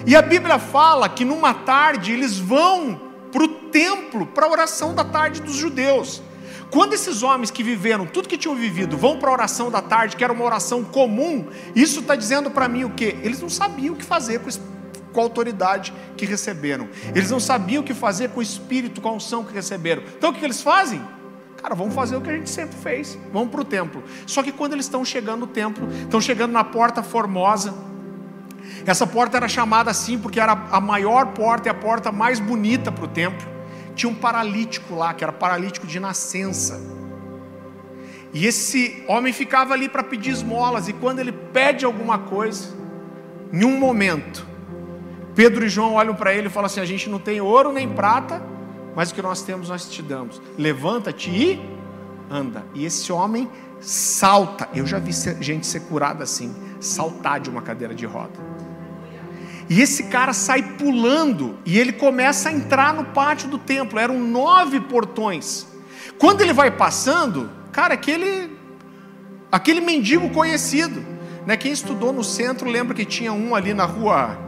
[0.05, 4.95] E a Bíblia fala que numa tarde eles vão para o templo, para a oração
[4.95, 6.23] da tarde dos judeus.
[6.70, 10.16] Quando esses homens que viveram tudo que tinham vivido vão para a oração da tarde,
[10.16, 13.05] que era uma oração comum, isso está dizendo para mim o que?
[13.22, 14.50] Eles não sabiam o que fazer com,
[15.12, 19.09] com a autoridade que receberam, eles não sabiam o que fazer com o espírito, com
[19.09, 20.02] a unção que receberam.
[20.16, 21.00] Então o que eles fazem?
[21.57, 24.02] Cara, vamos fazer o que a gente sempre fez, vamos para o templo.
[24.26, 27.72] Só que quando eles estão chegando no templo, estão chegando na porta formosa,
[28.85, 32.90] essa porta era chamada assim porque era a maior porta e a porta mais bonita
[32.90, 33.56] para o templo
[33.96, 36.80] tinha um paralítico lá, que era paralítico de nascença.
[38.32, 42.76] E esse homem ficava ali para pedir esmolas, e quando ele pede alguma coisa,
[43.52, 44.46] em um momento,
[45.35, 47.88] Pedro e João olham para ele e falam assim: A gente não tem ouro nem
[47.88, 48.42] prata,
[48.94, 50.40] mas o que nós temos nós te damos.
[50.59, 51.61] Levanta-te e
[52.30, 52.64] anda.
[52.74, 53.48] E esse homem
[53.80, 54.68] salta.
[54.74, 58.56] Eu já vi gente ser curada assim, saltar de uma cadeira de roda.
[59.68, 63.98] E esse cara sai pulando e ele começa a entrar no pátio do templo.
[63.98, 65.66] Eram nove portões.
[66.18, 68.57] Quando ele vai passando, cara, aquele
[69.50, 71.05] aquele mendigo conhecido,
[71.44, 71.57] né?
[71.57, 74.38] Quem estudou no centro lembra que tinha um ali na rua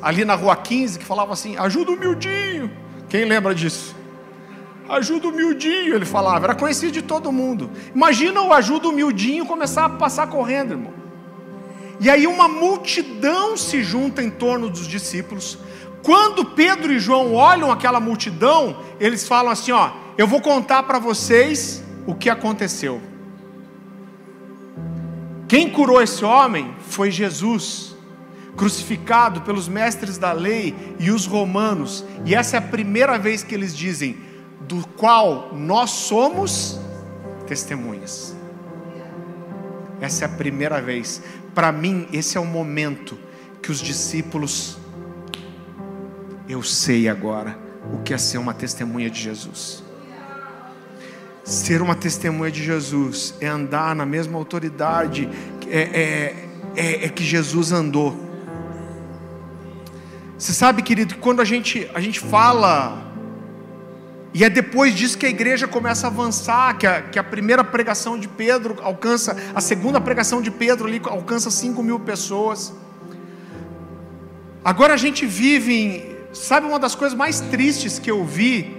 [0.00, 2.70] ali na rua 15 que falava assim: "Ajuda o miudinho".
[3.08, 3.94] Quem lembra disso?
[4.88, 7.70] Ajuda o miudinho, ele falava, era conhecido de todo mundo.
[7.94, 10.92] Imagina o ajuda o miudinho começar a passar correndo, irmão.
[12.00, 15.58] E aí uma multidão se junta em torno dos discípulos.
[16.02, 20.98] Quando Pedro e João olham aquela multidão, eles falam assim: ó, eu vou contar para
[20.98, 23.00] vocês o que aconteceu.
[25.48, 27.94] Quem curou esse homem foi Jesus,
[28.56, 32.04] crucificado pelos mestres da lei e os romanos.
[32.24, 34.18] E essa é a primeira vez que eles dizem:
[34.60, 36.78] do qual nós somos
[37.46, 38.34] testemunhas.
[40.00, 41.22] Essa é a primeira vez.
[41.54, 43.18] Para mim, esse é o momento
[43.62, 44.78] que os discípulos,
[46.48, 47.58] eu sei agora
[47.92, 49.82] o que é ser uma testemunha de Jesus.
[51.44, 55.28] Ser uma testemunha de Jesus é andar na mesma autoridade
[55.68, 58.18] é, é, é, é que Jesus andou.
[60.38, 63.13] Você sabe, querido, que quando a gente, a gente fala
[64.34, 67.62] e é depois disso que a igreja começa a avançar, que a, que a primeira
[67.62, 72.74] pregação de Pedro alcança, a segunda pregação de Pedro ali alcança 5 mil pessoas.
[74.64, 78.76] Agora a gente vive em, sabe uma das coisas mais tristes que eu vi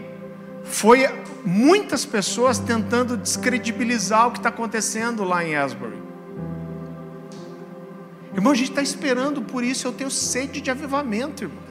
[0.66, 1.08] foi
[1.46, 6.04] muitas pessoas tentando descredibilizar o que está acontecendo lá em Asbury.
[8.34, 11.65] Irmão, a gente está esperando por isso, eu tenho sede de avivamento, irmão.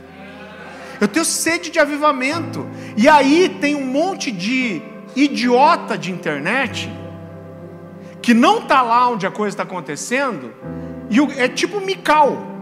[1.00, 2.66] Eu tenho sede de avivamento.
[2.96, 4.82] E aí tem um monte de
[5.16, 6.90] idiota de internet
[8.20, 10.52] que não está lá onde a coisa está acontecendo
[11.10, 12.54] e é tipo mical.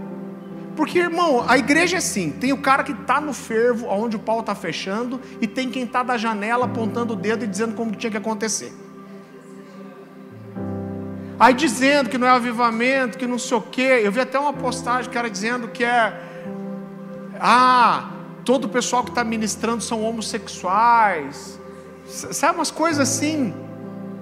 [0.75, 4.19] Porque, irmão, a igreja é assim: tem o cara que está no fervo, onde o
[4.19, 7.95] pau está fechando, e tem quem está da janela apontando o dedo e dizendo como
[7.95, 8.73] tinha que acontecer.
[11.39, 14.01] Aí dizendo que não é avivamento, que não sei o quê.
[14.03, 16.21] Eu vi até uma postagem, cara, dizendo que é.
[17.39, 18.11] Ah,
[18.45, 21.59] todo o pessoal que está ministrando são homossexuais,
[22.07, 23.55] sabe, umas coisas assim.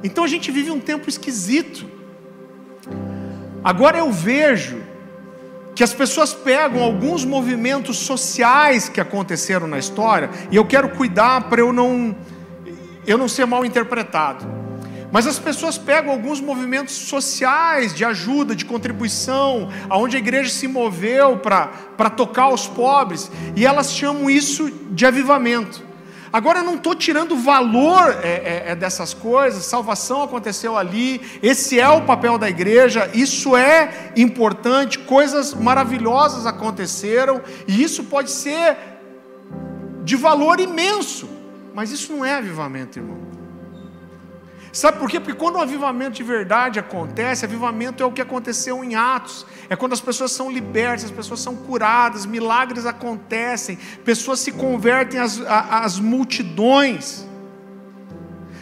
[0.03, 1.87] Então a gente vive um tempo esquisito.
[3.63, 4.83] Agora eu vejo
[5.75, 11.49] que as pessoas pegam alguns movimentos sociais que aconteceram na história, e eu quero cuidar
[11.49, 12.17] para eu não
[13.07, 14.45] eu não ser mal interpretado.
[15.13, 20.69] Mas as pessoas pegam alguns movimentos sociais de ajuda, de contribuição, aonde a igreja se
[20.69, 25.91] moveu para tocar os pobres, e elas chamam isso de avivamento.
[26.33, 31.81] Agora eu não estou tirando valor é, é, é, dessas coisas, salvação aconteceu ali, esse
[31.81, 38.77] é o papel da igreja, isso é importante, coisas maravilhosas aconteceram, e isso pode ser
[40.05, 41.29] de valor imenso,
[41.75, 43.30] mas isso não é avivamento, irmão.
[44.73, 45.19] Sabe por quê?
[45.19, 49.45] Porque quando o avivamento de verdade acontece, avivamento é o que aconteceu em Atos.
[49.69, 55.19] É quando as pessoas são libertas, as pessoas são curadas, milagres acontecem, pessoas se convertem
[55.19, 57.27] às, às multidões.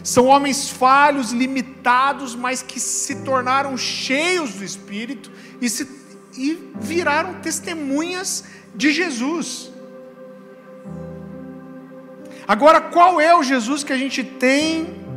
[0.03, 5.87] São homens falhos, limitados, mas que se tornaram cheios do Espírito e, se,
[6.35, 8.44] e viraram testemunhas
[8.75, 9.71] de Jesus.
[12.47, 15.08] Agora, qual é o Jesus que a gente tem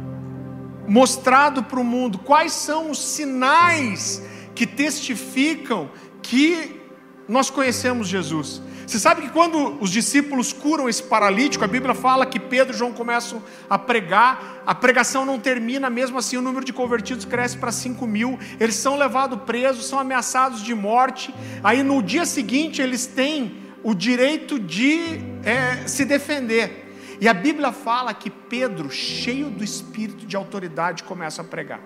[0.92, 4.22] mostrado para o mundo quais são os sinais
[4.54, 5.90] que testificam
[6.22, 6.82] que
[7.30, 8.62] nós conhecemos Jesus.
[8.86, 12.78] Você sabe que quando os discípulos curam esse paralítico, a Bíblia fala que Pedro e
[12.78, 17.58] João começam a pregar, a pregação não termina, mesmo assim o número de convertidos cresce
[17.58, 22.82] para 5 mil, eles são levados presos, são ameaçados de morte, aí no dia seguinte
[22.82, 26.81] eles têm o direito de é, se defender.
[27.22, 31.80] E a Bíblia fala que Pedro, cheio do espírito de autoridade, começa a pregar.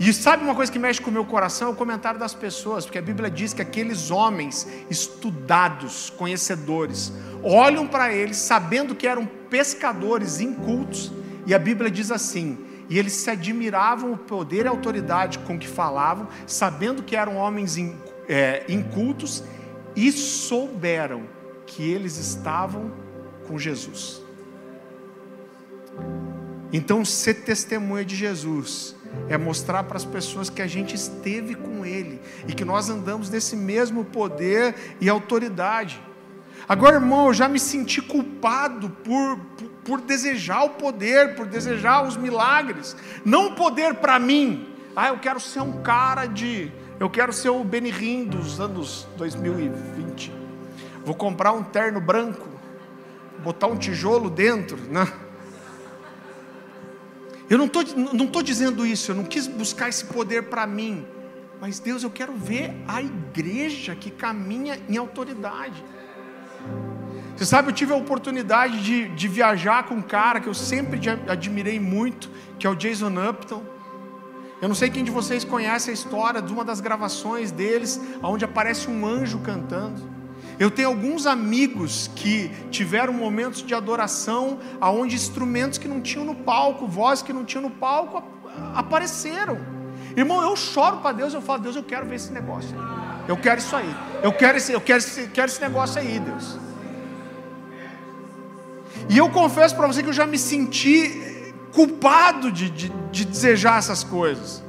[0.00, 1.68] E sabe uma coisa que mexe com o meu coração?
[1.68, 7.86] É o comentário das pessoas, porque a Bíblia diz que aqueles homens estudados, conhecedores, olham
[7.86, 11.12] para eles sabendo que eram pescadores incultos,
[11.46, 12.58] e a Bíblia diz assim:
[12.90, 17.36] e eles se admiravam o poder e a autoridade com que falavam, sabendo que eram
[17.36, 17.76] homens
[18.28, 19.44] é, incultos,
[19.94, 21.22] e souberam
[21.64, 23.03] que eles estavam
[23.46, 24.22] com Jesus.
[26.72, 28.96] Então, ser testemunha de Jesus
[29.28, 33.30] é mostrar para as pessoas que a gente esteve com Ele e que nós andamos
[33.30, 36.02] nesse mesmo poder e autoridade.
[36.68, 42.06] Agora, irmão, eu já me senti culpado por, por, por desejar o poder, por desejar
[42.06, 42.96] os milagres.
[43.24, 44.68] Não o poder para mim.
[44.96, 46.72] Ah, eu quero ser um cara de.
[46.98, 50.32] Eu quero ser o Benihim dos anos 2020.
[51.04, 52.48] Vou comprar um terno branco,
[53.44, 55.06] botar um tijolo dentro, né?
[57.48, 57.84] Eu não estou
[58.14, 61.06] não tô dizendo isso, eu não quis buscar esse poder para mim.
[61.60, 65.84] Mas Deus, eu quero ver a igreja que caminha em autoridade.
[67.36, 71.00] Você sabe, eu tive a oportunidade de, de viajar com um cara que eu sempre
[71.28, 73.62] admirei muito, que é o Jason Upton.
[74.62, 78.44] Eu não sei quem de vocês conhece a história de uma das gravações deles, onde
[78.44, 80.13] aparece um anjo cantando.
[80.58, 86.34] Eu tenho alguns amigos que tiveram momentos de adoração, aonde instrumentos que não tinham no
[86.34, 88.22] palco, vozes que não tinham no palco,
[88.74, 89.58] apareceram.
[90.16, 92.74] Irmão, eu choro para Deus, eu falo, Deus, eu quero ver esse negócio.
[93.26, 93.94] Eu quero isso aí.
[94.22, 96.58] Eu quero esse, eu quero esse, quero esse negócio aí, Deus.
[99.08, 103.78] E eu confesso para você que eu já me senti culpado de, de, de desejar
[103.78, 104.63] essas coisas.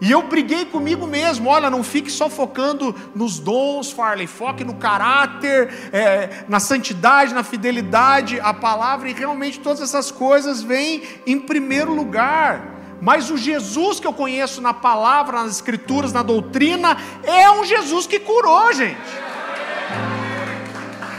[0.00, 1.48] E eu briguei comigo mesmo.
[1.48, 4.26] Olha, não fique só focando nos dons, Farley.
[4.26, 9.10] Foque no caráter, é, na santidade, na fidelidade à palavra.
[9.10, 12.78] E realmente todas essas coisas vêm em primeiro lugar.
[13.00, 18.06] Mas o Jesus que eu conheço na palavra, nas escrituras, na doutrina, é um Jesus
[18.06, 19.29] que curou, gente.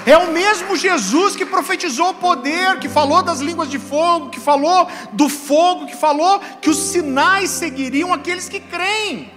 [0.06, 4.40] É o mesmo Jesus que profetizou o poder, que falou das línguas de fogo, que
[4.40, 9.32] falou do fogo, que falou que os sinais seguiriam aqueles que creem.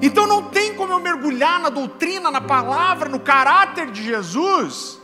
[0.00, 5.00] Então não tem como eu mergulhar na doutrina, na palavra, no caráter de Jesus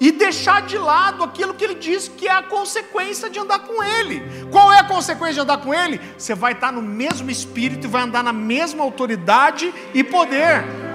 [0.00, 3.82] e deixar de lado aquilo que ele diz que é a consequência de andar com
[3.82, 4.22] ele.
[4.50, 6.00] Qual é a consequência de andar com ele?
[6.16, 10.87] Você vai estar no mesmo espírito e vai andar na mesma autoridade e poder.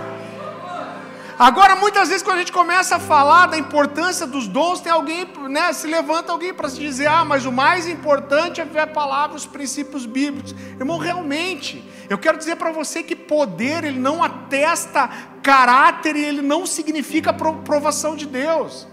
[1.37, 5.27] Agora, muitas vezes, quando a gente começa a falar da importância dos dons, tem alguém,
[5.49, 8.87] né, se levanta alguém para se dizer: ah, mas o mais importante é ver a
[8.87, 10.53] palavra, os princípios bíblicos.
[10.79, 15.09] Irmão, realmente, eu quero dizer para você que poder, ele não atesta
[15.41, 18.87] caráter e ele não significa provação de Deus.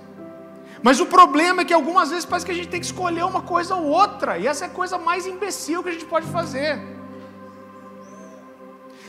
[0.82, 3.42] Mas o problema é que algumas vezes parece que a gente tem que escolher uma
[3.42, 6.80] coisa ou outra, e essa é a coisa mais imbecil que a gente pode fazer.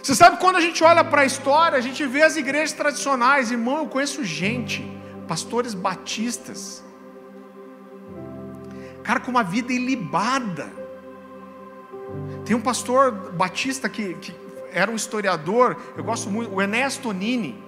[0.01, 3.51] Você sabe quando a gente olha para a história, a gente vê as igrejas tradicionais,
[3.51, 4.81] irmão, eu conheço gente,
[5.27, 6.83] pastores batistas,
[9.03, 10.71] cara com uma vida ilibada.
[12.45, 14.35] Tem um pastor batista que, que
[14.71, 17.63] era um historiador, eu gosto muito, o Enéas Tonini.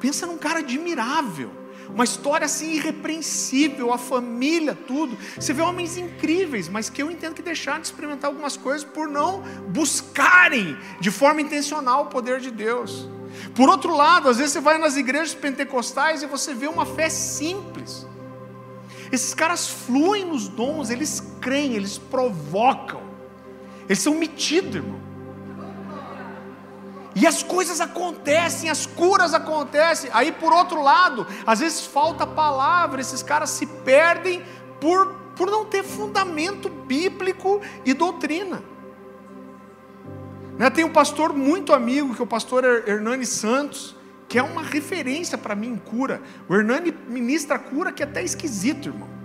[0.00, 5.16] Pensa num cara admirável uma história assim irrepreensível, a família, tudo.
[5.38, 9.08] Você vê homens incríveis, mas que eu entendo que deixaram de experimentar algumas coisas por
[9.08, 13.08] não buscarem de forma intencional o poder de Deus.
[13.54, 17.08] Por outro lado, às vezes você vai nas igrejas pentecostais e você vê uma fé
[17.08, 18.06] simples.
[19.12, 23.02] Esses caras fluem nos dons, eles creem, eles provocam.
[23.88, 25.03] Eles são metidos, irmão.
[27.14, 30.10] E as coisas acontecem, as curas acontecem.
[30.12, 34.42] Aí, por outro lado, às vezes falta palavra, esses caras se perdem
[34.80, 38.62] por, por não ter fundamento bíblico e doutrina.
[40.58, 40.70] Né?
[40.70, 43.96] Tem um pastor muito amigo, que é o pastor Hernani Santos,
[44.28, 46.20] que é uma referência para mim em cura.
[46.48, 49.23] O Hernani ministra cura que é até esquisito, irmão.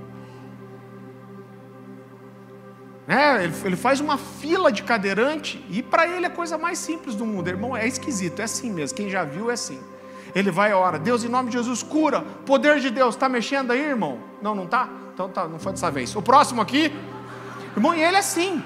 [3.10, 3.44] Né?
[3.44, 7.16] Ele, ele faz uma fila de cadeirante e para ele é a coisa mais simples
[7.16, 7.48] do mundo.
[7.48, 8.96] Irmão, é esquisito, é assim mesmo.
[8.96, 9.80] Quem já viu é assim.
[10.36, 13.72] Ele vai a hora, Deus em nome de Jesus cura, poder de Deus, está mexendo
[13.72, 14.20] aí, irmão?
[14.44, 14.88] Não, não está?
[15.12, 16.16] Então tá, não foi dessa vez.
[16.16, 16.94] O próximo aqui,
[17.76, 18.64] irmão, e ele é assim.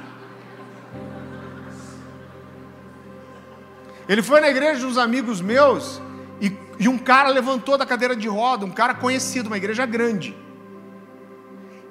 [4.10, 6.02] Ele foi na igreja de uns amigos meus
[6.42, 10.36] e, e um cara levantou da cadeira de roda, um cara conhecido, uma igreja grande,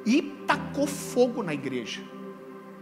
[0.05, 2.03] e tacou fogo na igreja.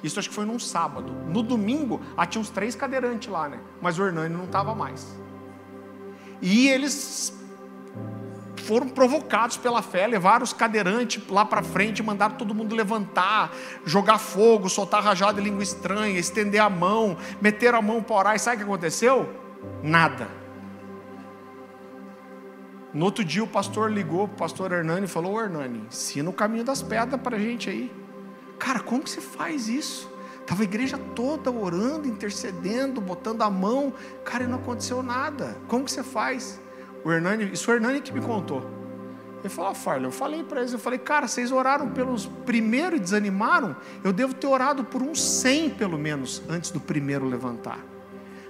[0.03, 1.13] Isso acho que foi num sábado.
[1.29, 3.61] No domingo, ah, tinha uns três cadeirantes lá, né?
[3.81, 5.17] Mas o Hernani não estava mais.
[6.41, 7.39] E eles
[8.57, 13.53] foram provocados pela fé, levaram os cadeirantes lá para frente, mandaram todo mundo levantar,
[13.85, 18.37] jogar fogo, soltar rajada de língua estranha, estender a mão, meter a mão para orar.
[18.37, 19.29] E sabe o que aconteceu?
[19.83, 20.29] Nada.
[22.93, 26.29] No outro dia o pastor ligou para o pastor Hernani e falou: Ô Hernani, ensina
[26.29, 28.00] o caminho das pedras para a gente aí.
[28.61, 30.09] Cara, como que você faz isso?
[30.41, 33.93] Estava a igreja toda orando, intercedendo, botando a mão.
[34.25, 35.57] Cara, não aconteceu nada.
[35.67, 36.61] Como que você faz?
[37.03, 38.79] O Hernani, isso o Hernani que me contou.
[39.41, 43.01] Ele falou, Farley, eu falei para eles, eu falei, cara, vocês oraram pelos primeiro e
[43.01, 43.75] desanimaram?
[44.05, 47.79] Eu devo ter orado por uns 100 pelo menos, antes do primeiro levantar.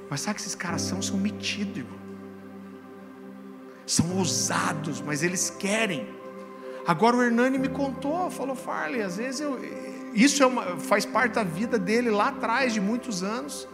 [0.09, 1.99] Mas sabe que esses caras são, são metidos, irmão.
[3.87, 6.09] são ousados, mas eles querem.
[6.85, 9.61] Agora o Hernani me contou, falou, Farley, às vezes eu,
[10.15, 13.69] isso é uma, faz parte da vida dele lá atrás, de muitos anos.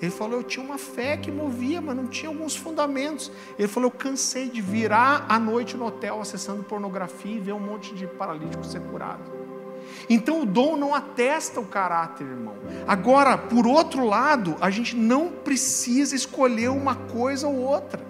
[0.00, 3.30] Ele falou, eu tinha uma fé que movia, mas não tinha alguns fundamentos.
[3.58, 7.60] Ele falou, eu cansei de virar à noite no hotel acessando pornografia e ver um
[7.60, 9.40] monte de paralítico ser curado.
[10.08, 12.54] Então o dom não atesta o caráter, irmão.
[12.86, 18.02] Agora, por outro lado, a gente não precisa escolher uma coisa ou outra.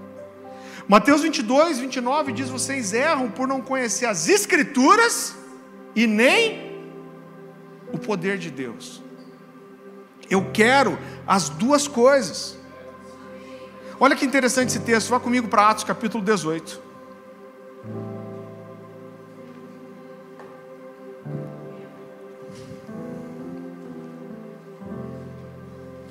[0.87, 5.35] Mateus 22, 29 diz: Vocês erram por não conhecer as Escrituras
[5.95, 6.70] e nem
[7.93, 9.03] o poder de Deus.
[10.29, 12.59] Eu quero as duas coisas.
[13.99, 16.81] Olha que interessante esse texto, vá comigo para Atos capítulo 18.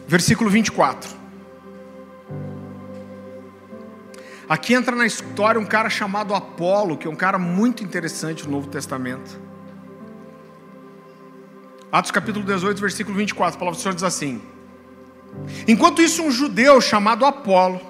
[0.07, 1.19] Versículo 24.
[4.49, 8.51] Aqui entra na história um cara chamado Apolo, que é um cara muito interessante no
[8.51, 9.48] Novo Testamento.
[11.91, 14.39] Atos capítulo 18, versículo 24, a palavra do Senhor diz assim:
[15.67, 17.81] Enquanto isso, um judeu chamado Apolo,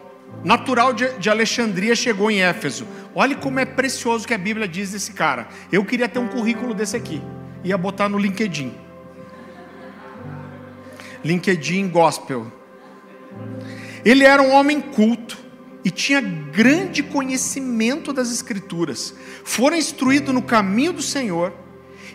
[0.41, 2.87] natural de Alexandria, chegou em Éfeso.
[3.13, 5.49] Olhe como é precioso que a Bíblia diz desse cara.
[5.69, 7.21] Eu queria ter um currículo desse aqui,
[7.61, 8.73] ia botar no LinkedIn.
[11.21, 12.49] LinkedIn Gospel.
[14.05, 15.37] Ele era um homem culto
[15.83, 21.53] e tinha grande conhecimento das Escrituras, fora instruído no caminho do Senhor,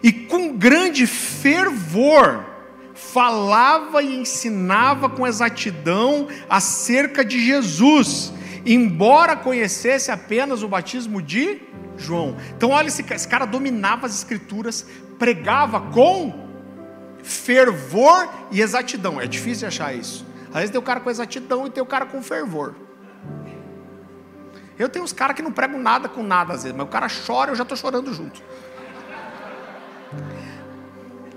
[0.04, 2.44] e com grande fervor
[2.92, 8.30] falava e ensinava com exatidão acerca de Jesus,
[8.66, 11.62] embora conhecesse apenas o batismo de
[11.96, 12.36] João.
[12.54, 14.86] Então, olha, esse, esse cara dominava as Escrituras,
[15.18, 16.50] pregava com
[17.22, 19.18] fervor e exatidão.
[19.18, 20.26] É difícil achar isso.
[20.48, 22.74] Às vezes tem o cara com exatidão e tem o cara com fervor.
[24.78, 27.08] Eu tenho uns caras que não pregam nada com nada às vezes, mas o cara
[27.08, 28.42] chora, eu já estou chorando junto.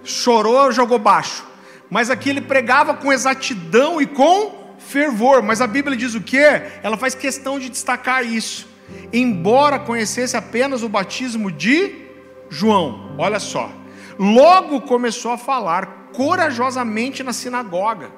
[0.03, 1.45] Chorou, jogou baixo.
[1.89, 5.41] Mas aqui ele pregava com exatidão e com fervor.
[5.41, 6.37] Mas a Bíblia diz o que?
[6.83, 8.67] Ela faz questão de destacar isso.
[9.11, 12.07] Embora conhecesse apenas o batismo de
[12.49, 13.69] João, olha só.
[14.17, 18.09] Logo começou a falar corajosamente na sinagoga,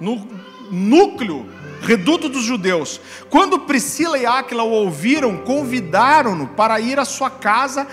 [0.00, 0.26] no
[0.70, 1.48] núcleo
[1.82, 3.00] reduto dos judeus.
[3.30, 7.86] Quando Priscila e Áquila o ouviram, convidaram-no para ir à sua casa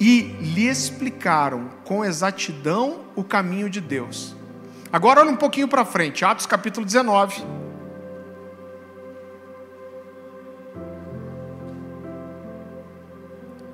[0.00, 4.34] e lhe explicaram com exatidão o caminho de Deus.
[4.92, 7.42] Agora olha um pouquinho para frente, Atos capítulo 19.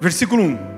[0.00, 0.74] Versículo 1.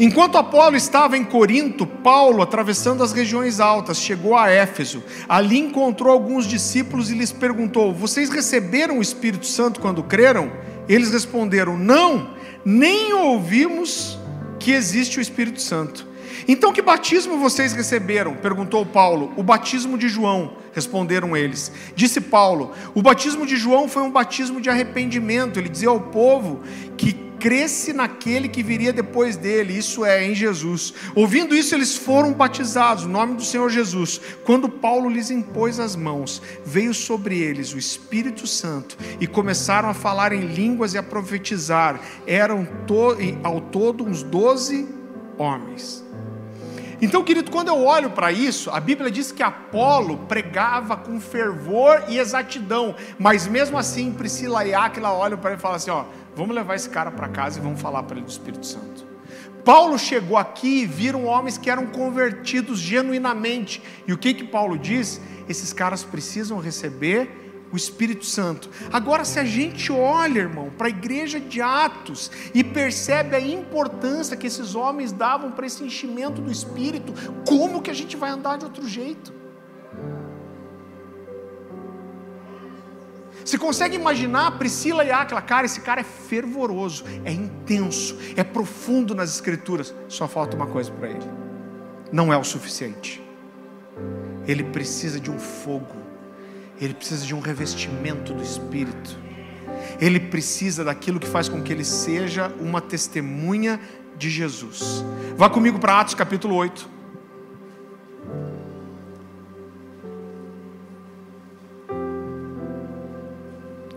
[0.00, 5.02] Enquanto Apolo estava em Corinto, Paulo, atravessando as regiões altas, chegou a Éfeso.
[5.28, 10.50] Ali encontrou alguns discípulos e lhes perguntou: Vocês receberam o Espírito Santo quando creram?
[10.88, 12.30] Eles responderam: Não,
[12.64, 14.18] nem ouvimos
[14.64, 16.06] que existe o Espírito Santo.
[16.46, 18.34] Então, que batismo vocês receberam?
[18.36, 19.32] perguntou Paulo.
[19.36, 21.72] O batismo de João, responderam eles.
[21.94, 25.58] Disse Paulo: O batismo de João foi um batismo de arrependimento.
[25.58, 26.60] Ele dizia ao povo
[26.96, 30.94] que cresce naquele que viria depois dele, isso é, em Jesus.
[31.14, 34.18] Ouvindo isso, eles foram batizados, no nome do Senhor Jesus.
[34.44, 39.94] Quando Paulo lhes impôs as mãos, veio sobre eles o Espírito Santo e começaram a
[39.94, 42.00] falar em línguas e a profetizar.
[42.26, 44.88] Eram to ao todo uns doze
[45.36, 46.03] homens.
[47.04, 52.04] Então, querido, quando eu olho para isso, a Bíblia diz que Apolo pregava com fervor
[52.08, 56.04] e exatidão, mas mesmo assim Priscila e Áquila olham para ele e falam assim: ó,
[56.36, 59.06] Vamos levar esse cara para casa e vamos falar para ele do Espírito Santo.
[59.64, 63.80] Paulo chegou aqui e viram homens que eram convertidos genuinamente.
[64.06, 65.20] E o que que Paulo diz?
[65.48, 67.43] Esses caras precisam receber
[67.74, 68.70] o Espírito Santo.
[68.92, 74.36] Agora, se a gente olha, irmão, para a igreja de Atos e percebe a importância
[74.36, 77.12] que esses homens davam para esse enchimento do Espírito,
[77.44, 79.32] como que a gente vai andar de outro jeito?
[83.44, 85.42] Você consegue imaginar Priscila e Aquila?
[85.42, 89.92] Cara, esse cara é fervoroso, é intenso, é profundo nas escrituras.
[90.08, 91.28] Só falta uma coisa para ele:
[92.12, 93.20] não é o suficiente.
[94.46, 96.03] Ele precisa de um fogo,
[96.80, 99.18] ele precisa de um revestimento do Espírito,
[100.00, 103.80] ele precisa daquilo que faz com que ele seja uma testemunha
[104.16, 105.04] de Jesus.
[105.36, 106.94] Vá comigo para Atos capítulo 8.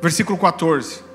[0.02, 1.07] Versículo 14.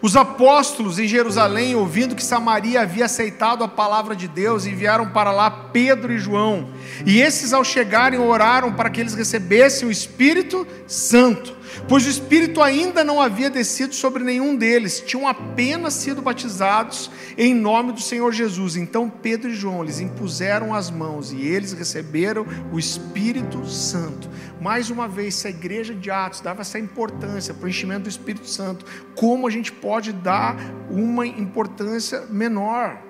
[0.00, 5.32] Os apóstolos em Jerusalém, ouvindo que Samaria havia aceitado a palavra de Deus, enviaram para
[5.32, 6.68] lá Pedro e João.
[7.04, 11.57] E esses, ao chegarem, oraram para que eles recebessem o Espírito Santo.
[11.86, 17.54] Pois o Espírito ainda não havia descido sobre nenhum deles, tinham apenas sido batizados em
[17.54, 18.76] nome do Senhor Jesus.
[18.76, 24.28] Então Pedro e João lhes impuseram as mãos e eles receberam o Espírito Santo.
[24.60, 28.08] Mais uma vez, se a igreja de Atos dava essa importância para o enchimento do
[28.08, 30.56] Espírito Santo, como a gente pode dar
[30.90, 33.00] uma importância menor?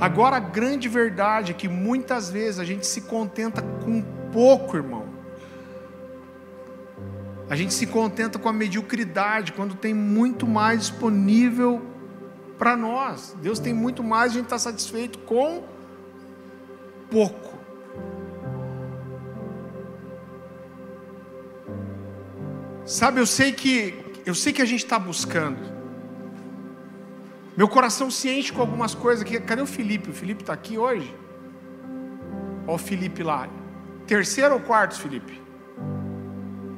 [0.00, 5.11] Agora, a grande verdade é que muitas vezes a gente se contenta com pouco, irmão.
[7.52, 11.82] A gente se contenta com a mediocridade quando tem muito mais disponível
[12.56, 13.36] para nós.
[13.42, 15.62] Deus tem muito mais, a gente está satisfeito com
[17.10, 17.58] pouco.
[22.86, 25.60] Sabe, eu sei que eu sei que a gente está buscando.
[27.54, 29.38] Meu coração se enche com algumas coisas aqui.
[29.38, 30.08] Cadê o Felipe?
[30.08, 31.14] O Felipe está aqui hoje?
[32.66, 33.46] Olha o Felipe lá.
[34.06, 35.38] Terceiro ou quarto, Felipe?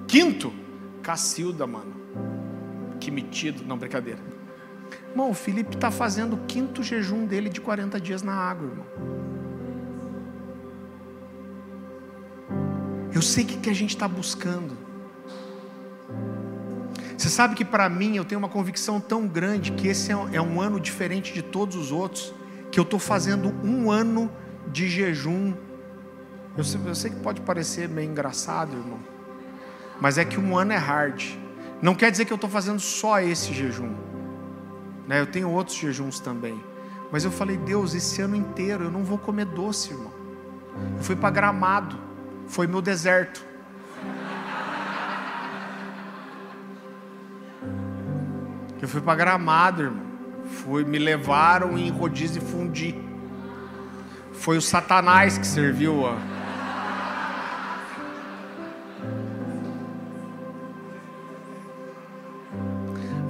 [0.08, 0.63] Quinto?
[1.04, 1.94] Cacilda, mano.
[2.98, 3.62] Que metido.
[3.64, 4.18] Não, brincadeira.
[5.10, 8.86] Irmão, o Felipe está fazendo o quinto jejum dele de 40 dias na água, irmão.
[13.12, 14.76] Eu sei o que, que a gente está buscando.
[17.16, 20.40] Você sabe que para mim eu tenho uma convicção tão grande que esse é, é
[20.40, 22.34] um ano diferente de todos os outros,
[22.72, 24.32] que eu estou fazendo um ano
[24.72, 25.54] de jejum.
[26.56, 29.13] Eu sei, eu sei que pode parecer meio engraçado, irmão
[30.00, 31.22] mas é que um ano é hard.
[31.80, 33.94] Não quer dizer que eu estou fazendo só esse jejum.
[35.06, 35.20] Né?
[35.20, 36.58] Eu tenho outros jejuns também.
[37.12, 40.12] Mas eu falei, Deus, esse ano inteiro eu não vou comer doce, irmão.
[40.96, 41.98] Eu fui para Gramado,
[42.46, 43.44] foi meu deserto.
[48.80, 50.04] Eu fui para Gramado, irmão.
[50.44, 52.94] Fui, me levaram em rodízio e fundi.
[54.32, 56.33] Foi o Satanás que serviu, ó.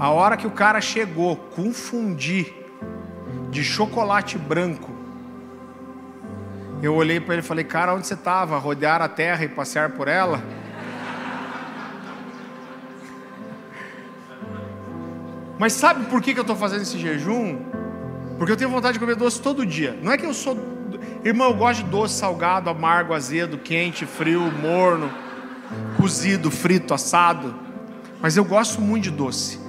[0.04, 2.52] A hora que o cara chegou com fundi
[3.48, 4.92] de chocolate branco,
[6.82, 8.58] eu olhei para ele e falei: Cara, onde você estava?
[8.58, 10.42] Rodear a terra e passear por ela?
[15.58, 17.60] Mas sabe por que, que eu estou fazendo esse jejum?
[18.36, 19.98] Porque eu tenho vontade de comer doce todo dia.
[20.02, 20.54] Não é que eu sou.
[21.24, 25.10] Irmão, eu gosto de doce salgado, amargo, azedo, quente, frio, morno,
[25.96, 27.54] cozido, frito, assado.
[28.20, 29.63] Mas eu gosto muito de doce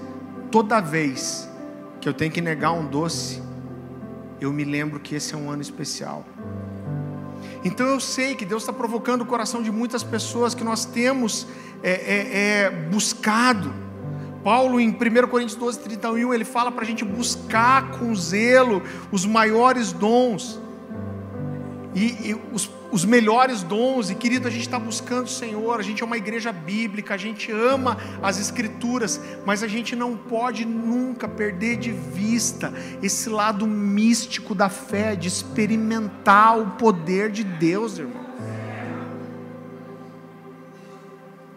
[0.56, 1.50] toda vez
[2.00, 3.44] que eu tenho que negar um doce,
[4.40, 6.26] eu me lembro que esse é um ano especial.
[7.62, 11.46] Então eu sei que Deus está provocando o coração de muitas pessoas que nós temos
[11.84, 13.74] é, é, é, buscado.
[14.46, 18.82] Paulo, em 1 Coríntios 12, 31, ele fala para a gente buscar com zelo
[19.12, 20.62] os maiores dons
[21.96, 25.84] e, e os os melhores dons, e querido, a gente está buscando o Senhor, a
[25.84, 30.64] gente é uma igreja bíblica, a gente ama as Escrituras, mas a gente não pode
[30.64, 32.74] nunca perder de vista
[33.04, 38.26] esse lado místico da fé, de experimentar o poder de Deus, irmão.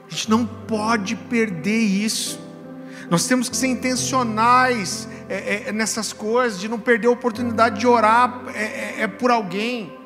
[0.07, 2.41] A gente não pode perder isso.
[3.09, 7.87] Nós temos que ser intencionais é, é, nessas coisas, de não perder a oportunidade de
[7.87, 9.98] orar é, é, é por alguém.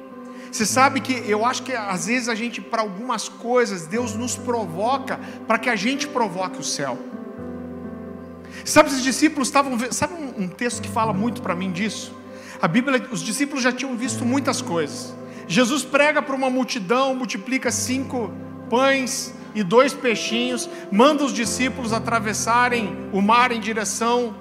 [0.52, 4.36] Você sabe que eu acho que às vezes a gente, para algumas coisas, Deus nos
[4.36, 6.98] provoca para que a gente provoque o céu.
[8.62, 9.78] Sabe, os discípulos estavam.
[9.90, 12.14] Sabe um, um texto que fala muito para mim disso?
[12.60, 15.16] A Bíblia, os discípulos já tinham visto muitas coisas.
[15.48, 18.30] Jesus prega para uma multidão, multiplica cinco
[18.68, 24.34] pães e dois peixinhos, manda os discípulos atravessarem o mar em direção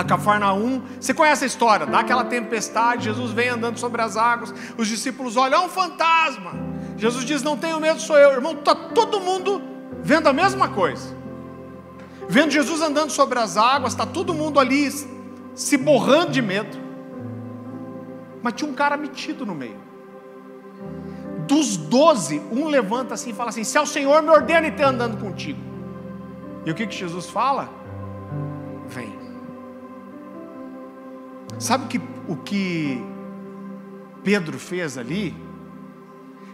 [0.00, 0.82] a Cafarnaum.
[1.00, 1.86] Você conhece a história?
[1.86, 6.52] Dá aquela tempestade, Jesus vem andando sobre as águas, os discípulos olham, é um fantasma.
[6.96, 8.32] Jesus diz: Não tenho medo, sou eu.
[8.32, 9.62] Irmão, está todo mundo
[10.02, 11.16] vendo a mesma coisa.
[12.28, 14.88] Vendo Jesus andando sobre as águas, está todo mundo ali
[15.54, 16.78] se borrando de medo.
[18.42, 19.78] Mas tinha um cara metido no meio.
[21.46, 24.70] Dos doze, um levanta assim e fala assim: Se é o Senhor, me ordena e
[24.70, 25.60] ter andando contigo.
[26.64, 27.68] E o que, que Jesus fala?
[28.86, 29.19] Vem.
[31.60, 33.04] Sabe o que, o que
[34.24, 35.36] Pedro fez ali?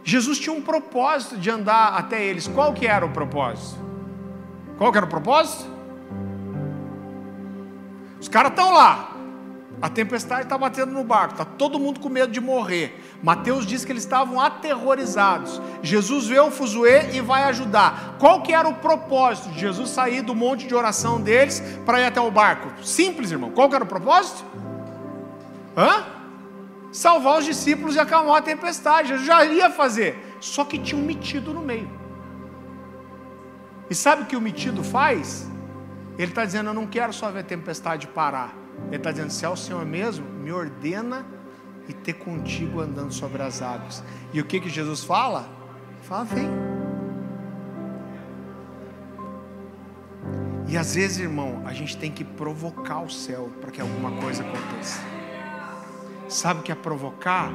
[0.03, 2.49] Jesus tinha um propósito de andar até eles.
[2.49, 3.79] Qual que era o propósito?
[4.77, 5.65] Qual que era o propósito?
[8.21, 9.13] Os caras estão lá.
[9.81, 13.01] A tempestade está batendo no barco, está todo mundo com medo de morrer.
[13.23, 15.61] Mateus diz que eles estavam aterrorizados.
[15.83, 18.17] Jesus vê o fuzuê e vai ajudar.
[18.19, 22.07] Qual que era o propósito de Jesus sair do monte de oração deles para ir
[22.07, 22.83] até o barco?
[22.83, 23.51] Simples, irmão.
[23.51, 24.66] Qual que era o propósito?
[25.77, 26.07] Hã?
[26.93, 29.13] Salvar os discípulos e acalmar a tempestade.
[29.13, 30.37] Eu já ia fazer.
[30.41, 31.91] Só que tinha um metido no meio.
[33.91, 35.49] E sabe o que o metido faz?
[36.19, 38.55] Ele está dizendo: Eu não quero só ver a tempestade parar.
[38.87, 41.27] Ele está dizendo: Se é o Senhor mesmo, me ordena
[41.89, 44.03] e ter contigo andando sobre as águas.
[44.33, 45.49] E o que, que Jesus fala?
[46.03, 46.49] Fala, vem.
[50.69, 54.43] E às vezes, irmão, a gente tem que provocar o céu para que alguma coisa
[54.43, 55.01] aconteça.
[56.29, 57.53] Sabe o que é provocar?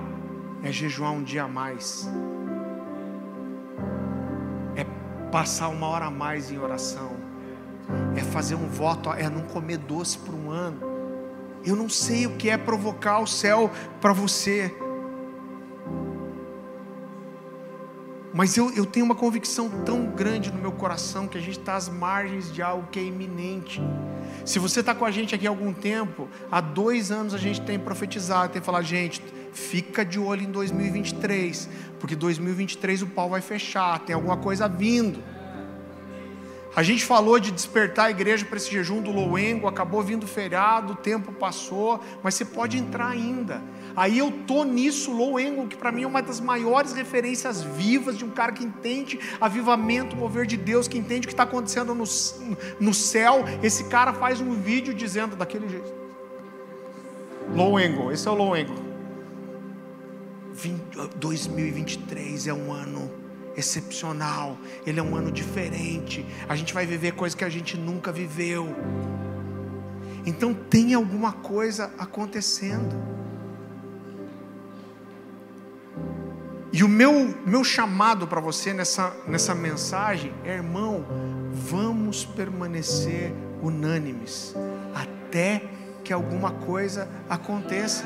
[0.63, 2.07] É jejuar um dia a mais.
[4.75, 4.85] É
[5.29, 7.11] passar uma hora a mais em oração.
[8.15, 10.79] É fazer um voto, é não comer doce por um ano.
[11.65, 13.69] Eu não sei o que é provocar o céu
[13.99, 14.73] para você.
[18.33, 21.75] Mas eu, eu tenho uma convicção tão grande no meu coração que a gente está
[21.75, 23.81] às margens de algo que é iminente.
[24.45, 27.61] Se você está com a gente aqui há algum tempo, há dois anos a gente
[27.61, 29.21] tem profetizado, tem falado, gente,
[29.53, 31.69] fica de olho em 2023,
[31.99, 35.21] porque 2023 o pau vai fechar, tem alguma coisa vindo.
[36.73, 40.93] A gente falou de despertar a igreja para esse jejum do Louengo, acabou vindo feriado,
[40.93, 43.61] o tempo passou, mas você pode entrar ainda.
[43.95, 48.25] Aí eu tô nisso, Louengo, que para mim é uma das maiores referências vivas de
[48.25, 52.05] um cara que entende avivamento, mover de Deus, que entende o que está acontecendo no,
[52.79, 53.43] no céu.
[53.61, 55.93] Esse cara faz um vídeo dizendo daquele jeito.
[57.53, 58.91] Louengo, esse é o Louengo.
[61.15, 63.11] 2023 é um ano
[63.55, 66.25] excepcional, ele é um ano diferente.
[66.47, 68.67] A gente vai viver coisas que a gente nunca viveu.
[70.25, 72.95] Então tem alguma coisa acontecendo.
[76.73, 81.05] E o meu, meu chamado para você nessa, nessa mensagem é, irmão,
[81.51, 84.55] vamos permanecer unânimes
[84.95, 85.63] até
[86.03, 88.05] que alguma coisa aconteça.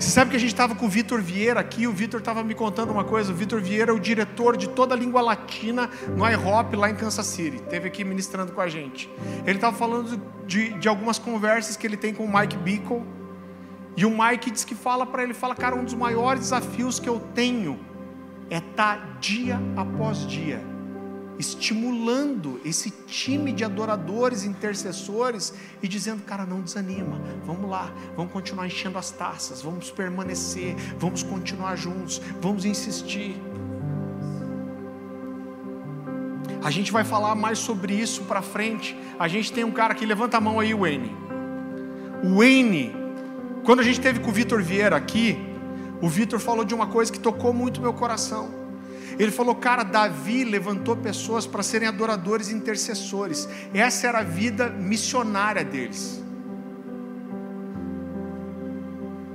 [0.00, 2.54] Você sabe que a gente estava com o Vitor Vieira aqui, o Vitor estava me
[2.54, 6.28] contando uma coisa, o Vitor Vieira é o diretor de toda a língua latina no
[6.28, 9.08] IHOP lá em Kansas City, esteve aqui ministrando com a gente.
[9.46, 13.02] Ele estava falando de, de algumas conversas que ele tem com o Mike Bickle,
[13.96, 17.08] e o Mike diz que fala para ele, fala, cara, um dos maiores desafios que
[17.08, 17.78] eu tenho
[18.48, 20.72] é estar tá dia após dia
[21.38, 28.66] estimulando esse time de adoradores, intercessores e dizendo, cara, não desanima, vamos lá, vamos continuar
[28.66, 33.36] enchendo as taças, vamos permanecer, vamos continuar juntos, vamos insistir.
[36.62, 38.96] A gente vai falar mais sobre isso para frente.
[39.18, 41.10] A gente tem um cara que levanta a mão aí, Wayne.
[42.36, 42.94] Wayne,
[43.64, 45.38] quando a gente teve com o Vitor Vieira aqui,
[46.00, 48.50] o Vitor falou de uma coisa que tocou muito meu coração.
[49.18, 53.48] Ele falou, cara, Davi levantou pessoas para serem adoradores e intercessores.
[53.72, 56.22] Essa era a vida missionária deles.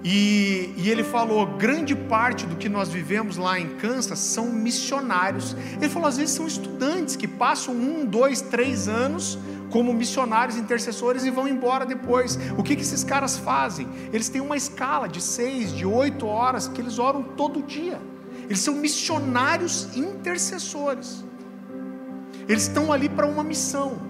[0.03, 5.55] E, e, ele falou: grande parte do que nós vivemos lá em Kansas são missionários.
[5.73, 9.38] Ele falou: às vezes são estudantes que passam um, dois, três anos
[9.70, 12.38] como missionários intercessores e vão embora depois.
[12.57, 13.88] O que, que esses caras fazem?
[14.13, 17.99] Eles têm uma escala de seis, de oito horas que eles oram todo dia.
[18.45, 21.24] Eles são missionários intercessores.
[22.47, 24.07] Eles estão ali para uma missão.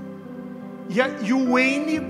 [0.89, 2.01] E, a, e, o Wayne,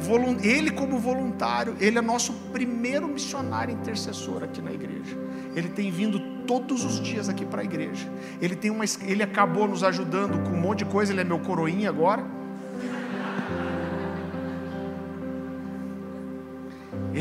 [0.43, 5.17] ele como voluntário, ele é nosso primeiro missionário intercessor aqui na igreja.
[5.55, 8.07] Ele tem vindo todos os dias aqui para a igreja.
[8.39, 11.11] Ele tem uma, ele acabou nos ajudando com um monte de coisa.
[11.11, 12.36] Ele é meu coroinha agora.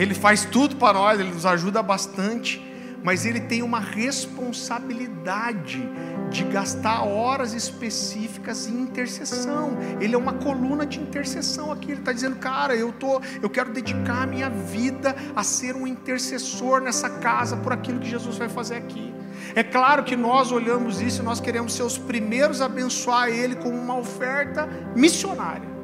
[0.01, 1.19] Ele faz tudo para nós.
[1.19, 2.67] Ele nos ajuda bastante
[3.07, 5.89] mas ele tem uma responsabilidade
[6.29, 9.79] de gastar horas específicas em intercessão.
[10.01, 11.93] Ele é uma coluna de intercessão aqui.
[11.93, 15.87] Ele está dizendo, cara, eu tô, eu quero dedicar a minha vida a ser um
[15.87, 19.15] intercessor nessa casa por aquilo que Jesus vai fazer aqui.
[19.55, 23.55] É claro que nós olhamos isso e nós queremos ser os primeiros a abençoar ele
[23.55, 25.76] com uma oferta missionária.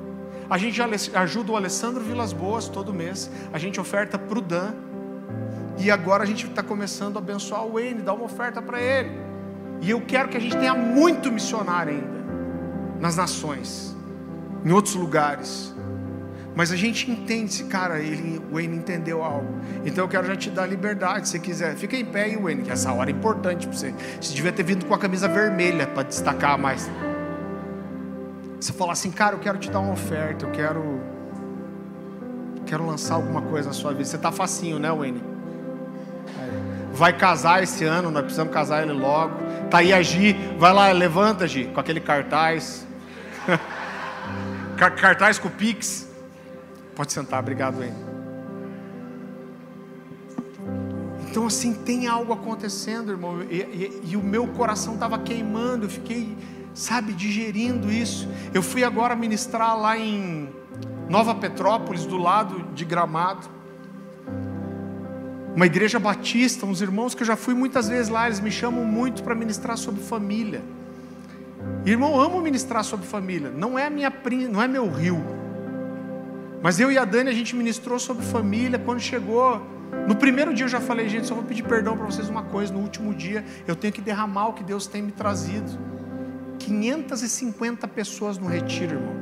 [0.53, 0.83] A gente
[1.15, 4.75] ajuda o Alessandro Vilas Boas todo mês, a gente oferta para o Dan
[5.79, 9.13] e agora a gente está começando a abençoar o Wayne, dar uma oferta para ele.
[9.81, 13.97] E eu quero que a gente tenha muito missionário ainda nas nações,
[14.63, 15.75] em outros lugares.
[16.55, 19.55] Mas a gente entende se, cara, ele, o Wayne entendeu algo.
[19.87, 21.77] Então eu quero já te dar liberdade, se quiser.
[21.77, 23.95] Fica em pé aí, Wayne, que essa hora é importante para você.
[24.21, 26.91] Você devia ter vindo com a camisa vermelha para destacar mais.
[28.63, 31.01] Você falar assim, cara, eu quero te dar uma oferta, eu quero
[32.65, 34.05] quero lançar alguma coisa na sua vida.
[34.05, 35.33] Você está facinho, né, Wayne?
[36.93, 39.35] vai casar esse ano, nós precisamos casar ele logo.
[39.71, 42.87] Tá aí a Gi, vai lá, levanta, Gi, com aquele cartaz.
[44.77, 46.09] cartaz com Pix.
[46.95, 47.93] Pode sentar, obrigado aí.
[51.29, 53.43] Então, assim, tem algo acontecendo, irmão.
[53.51, 55.87] E, e, e o meu coração estava queimando.
[55.87, 56.37] Eu fiquei,
[56.75, 58.29] sabe, digerindo isso.
[58.53, 60.49] Eu fui agora ministrar lá em
[61.09, 63.49] Nova Petrópolis, do lado de Gramado.
[65.55, 68.85] Uma igreja batista, uns irmãos que eu já fui muitas vezes lá, eles me chamam
[68.85, 70.63] muito para ministrar sobre família.
[71.85, 73.51] Irmão, amo ministrar sobre família.
[73.51, 74.13] Não é minha
[74.51, 75.23] não é meu rio.
[76.63, 79.61] Mas eu e a Dani a gente ministrou sobre família quando chegou
[80.09, 82.73] no primeiro dia eu já falei, gente, só vou pedir perdão para vocês uma coisa.
[82.73, 85.79] No último dia eu tenho que derramar o que Deus tem me trazido.
[86.73, 89.15] 550 pessoas no retiro, irmão.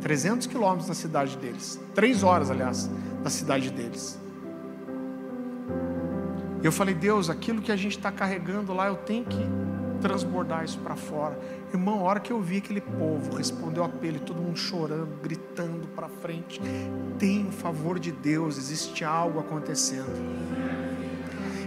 [0.00, 1.80] 300 quilômetros da cidade deles.
[1.94, 2.90] Três horas, aliás,
[3.22, 4.18] da cidade deles.
[6.62, 9.38] Eu falei, Deus, aquilo que a gente está carregando lá, eu tenho que
[10.00, 11.38] transbordar isso para fora.
[11.72, 15.86] Irmão, a hora que eu vi aquele povo, respondeu a apelo, todo mundo chorando, gritando
[15.88, 16.60] para frente.
[17.18, 20.10] Tem o favor de Deus, existe algo acontecendo.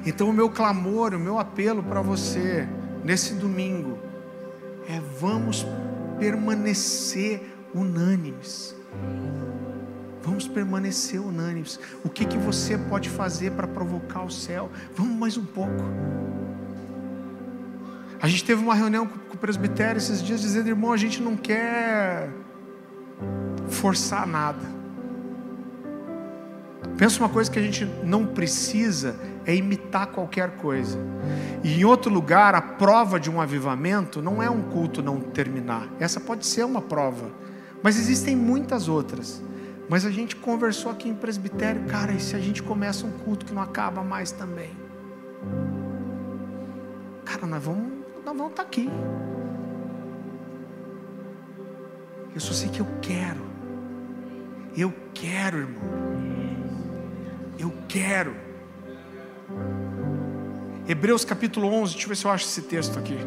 [0.06, 2.68] Então, o meu clamor, o meu apelo para você,
[3.04, 4.09] nesse domingo,
[4.90, 5.66] é vamos
[6.18, 7.42] permanecer
[7.76, 8.76] unânimes.
[10.24, 11.80] Vamos permanecer unânimes.
[12.04, 14.72] O que, que você pode fazer para provocar o céu?
[14.96, 15.84] Vamos mais um pouco.
[18.20, 21.38] A gente teve uma reunião com o presbitério esses dias dizendo, irmão, a gente não
[21.38, 22.32] quer
[23.70, 24.79] forçar nada.
[27.00, 31.00] Pensa uma coisa que a gente não precisa é imitar qualquer coisa.
[31.64, 35.88] E em outro lugar, a prova de um avivamento não é um culto não terminar.
[35.98, 37.32] Essa pode ser uma prova,
[37.82, 39.42] mas existem muitas outras.
[39.88, 43.46] Mas a gente conversou aqui em presbitério, cara, e se a gente começa um culto
[43.46, 44.72] que não acaba mais também?
[47.24, 47.94] Cara, nós vamos
[48.26, 48.90] nós vamos estar aqui.
[52.36, 53.42] Eu só sei que eu quero.
[54.76, 56.49] Eu quero, irmão.
[57.60, 58.34] Eu quero.
[60.88, 63.18] Hebreus capítulo 11, deixa eu ver se eu acho esse texto aqui.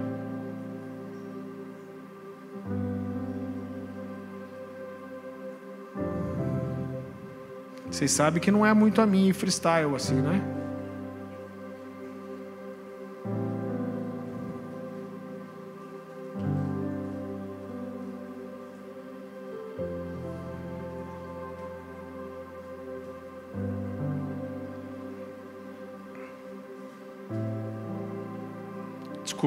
[7.91, 10.61] Vocês sabem que não é muito a mim freestyle assim, né?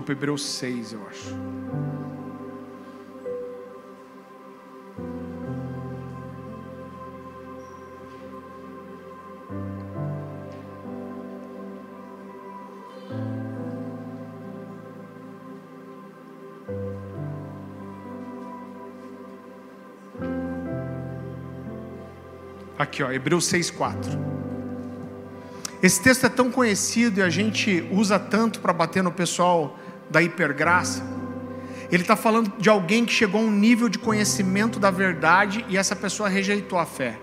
[0.06, 1.36] Desculpa, Hebreus 6, eu acho.
[22.78, 24.36] Aqui, ó, Hebreus 6,4.
[25.82, 29.78] Esse texto é tão conhecido e a gente usa tanto para bater no pessoal
[30.10, 31.04] da hipergraça.
[31.92, 35.78] Ele está falando de alguém que chegou a um nível de conhecimento da verdade e
[35.78, 37.20] essa pessoa rejeitou a fé.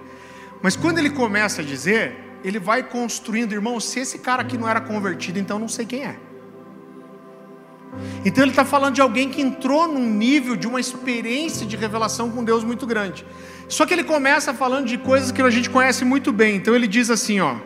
[0.62, 2.14] Mas quando ele começa a dizer,
[2.44, 6.04] ele vai construindo, irmão, se esse cara aqui não era convertido, então não sei quem
[6.04, 6.16] é.
[8.24, 12.30] Então ele está falando de alguém que entrou num nível de uma experiência de revelação
[12.30, 13.26] com Deus muito grande.
[13.68, 16.56] Só que ele começa falando de coisas que a gente conhece muito bem.
[16.56, 17.56] Então ele diz assim, ó.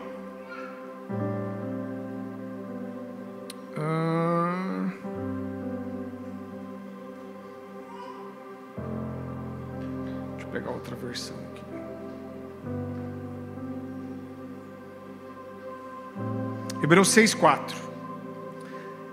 [16.87, 17.75] Hebreus 6,4.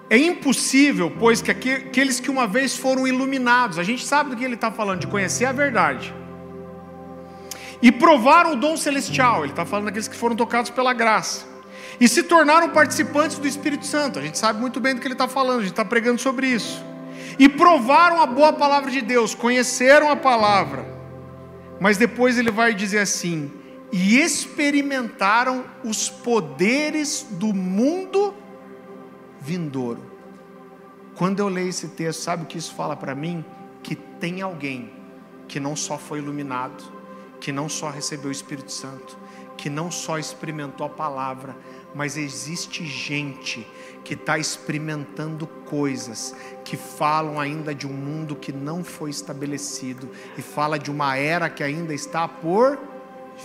[0.08, 4.44] É impossível, pois, que aqueles que uma vez foram iluminados, a gente sabe do que
[4.44, 6.14] ele está falando, de conhecer a verdade,
[7.82, 11.46] e provaram o dom celestial, ele está falando daqueles que foram tocados pela graça,
[11.98, 15.14] e se tornaram participantes do Espírito Santo, a gente sabe muito bem do que ele
[15.14, 16.80] está falando, a gente está pregando sobre isso,
[17.40, 20.86] e provaram a boa palavra de Deus, conheceram a palavra,
[21.80, 23.50] mas depois ele vai dizer assim:
[23.96, 28.34] e experimentaram os poderes do mundo
[29.40, 30.02] vindouro.
[31.14, 33.44] Quando eu leio esse texto, sabe o que isso fala para mim?
[33.84, 34.92] Que tem alguém
[35.46, 36.82] que não só foi iluminado,
[37.38, 39.16] que não só recebeu o Espírito Santo,
[39.56, 41.56] que não só experimentou a palavra,
[41.94, 43.64] mas existe gente
[44.02, 46.34] que está experimentando coisas
[46.64, 51.48] que falam ainda de um mundo que não foi estabelecido e fala de uma era
[51.48, 52.92] que ainda está por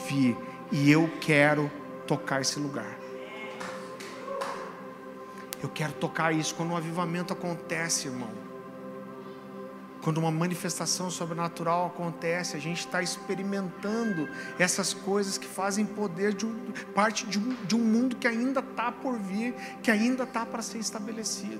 [0.08, 0.38] vir
[0.72, 1.72] e eu quero
[2.08, 2.98] tocar esse lugar.
[5.62, 8.30] Eu quero tocar isso quando um avivamento acontece, irmão.
[10.02, 16.46] Quando uma manifestação sobrenatural acontece, a gente está experimentando essas coisas que fazem poder de
[16.46, 16.56] um,
[16.96, 20.62] parte de um, de um mundo que ainda está por vir, que ainda está para
[20.62, 21.60] ser estabelecido.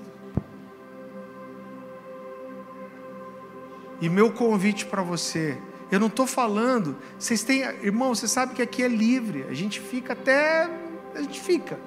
[4.00, 5.60] E meu convite para você,
[5.90, 9.80] eu não estou falando, vocês têm, irmão, você sabe que aqui é livre, a gente
[9.80, 10.70] fica até,
[11.14, 11.78] a gente fica.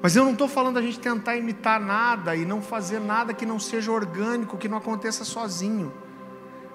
[0.00, 3.46] Mas eu não estou falando a gente tentar imitar nada e não fazer nada que
[3.46, 5.92] não seja orgânico, que não aconteça sozinho.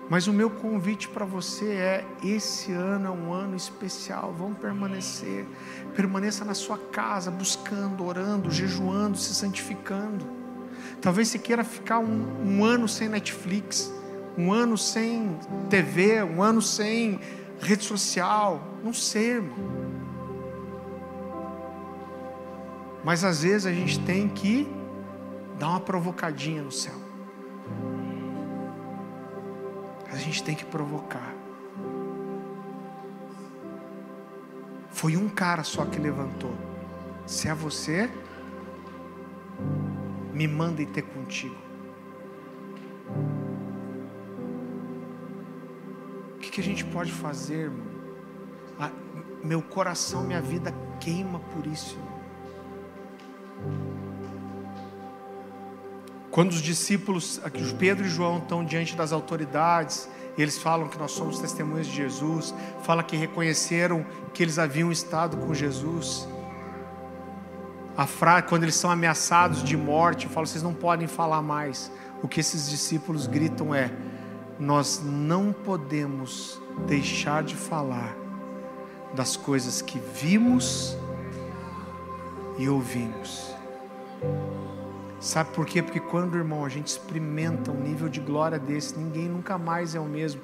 [0.10, 5.46] Mas o meu convite para você é: esse ano é um ano especial, vamos permanecer.
[5.96, 10.26] Permaneça na sua casa, buscando, orando, jejuando, se santificando.
[11.00, 13.94] Talvez você queira ficar um, um ano sem Netflix,
[14.40, 15.38] um ano sem
[15.70, 17.20] TV, um ano sem
[17.60, 18.64] rede social.
[18.82, 19.58] Não sei, irmão.
[23.04, 24.66] Mas às vezes a gente tem que
[25.60, 26.96] dar uma provocadinha no céu.
[30.10, 31.36] A gente tem que provocar.
[34.90, 36.56] Foi um cara só que levantou.
[37.26, 38.10] Se é você,
[40.34, 41.56] me manda ir ter contigo.
[46.60, 47.88] Que a gente pode fazer, irmão?
[49.42, 51.98] Meu coração, minha vida queima por isso.
[56.30, 57.42] Quando os discípulos,
[57.80, 62.54] Pedro e João estão diante das autoridades, eles falam que nós somos testemunhas de Jesus,
[62.84, 66.28] fala que reconheceram que eles haviam estado com Jesus.
[67.96, 71.90] A frase, quando eles são ameaçados de morte, fala: vocês não podem falar mais.
[72.22, 73.92] O que esses discípulos gritam é:
[74.60, 78.16] nós não podemos deixar de falar
[79.14, 80.98] das coisas que vimos
[82.58, 83.56] e ouvimos.
[85.20, 85.82] Sabe por quê?
[85.82, 90.00] Porque quando, irmão, a gente experimenta um nível de glória desse, ninguém nunca mais é
[90.00, 90.42] o mesmo.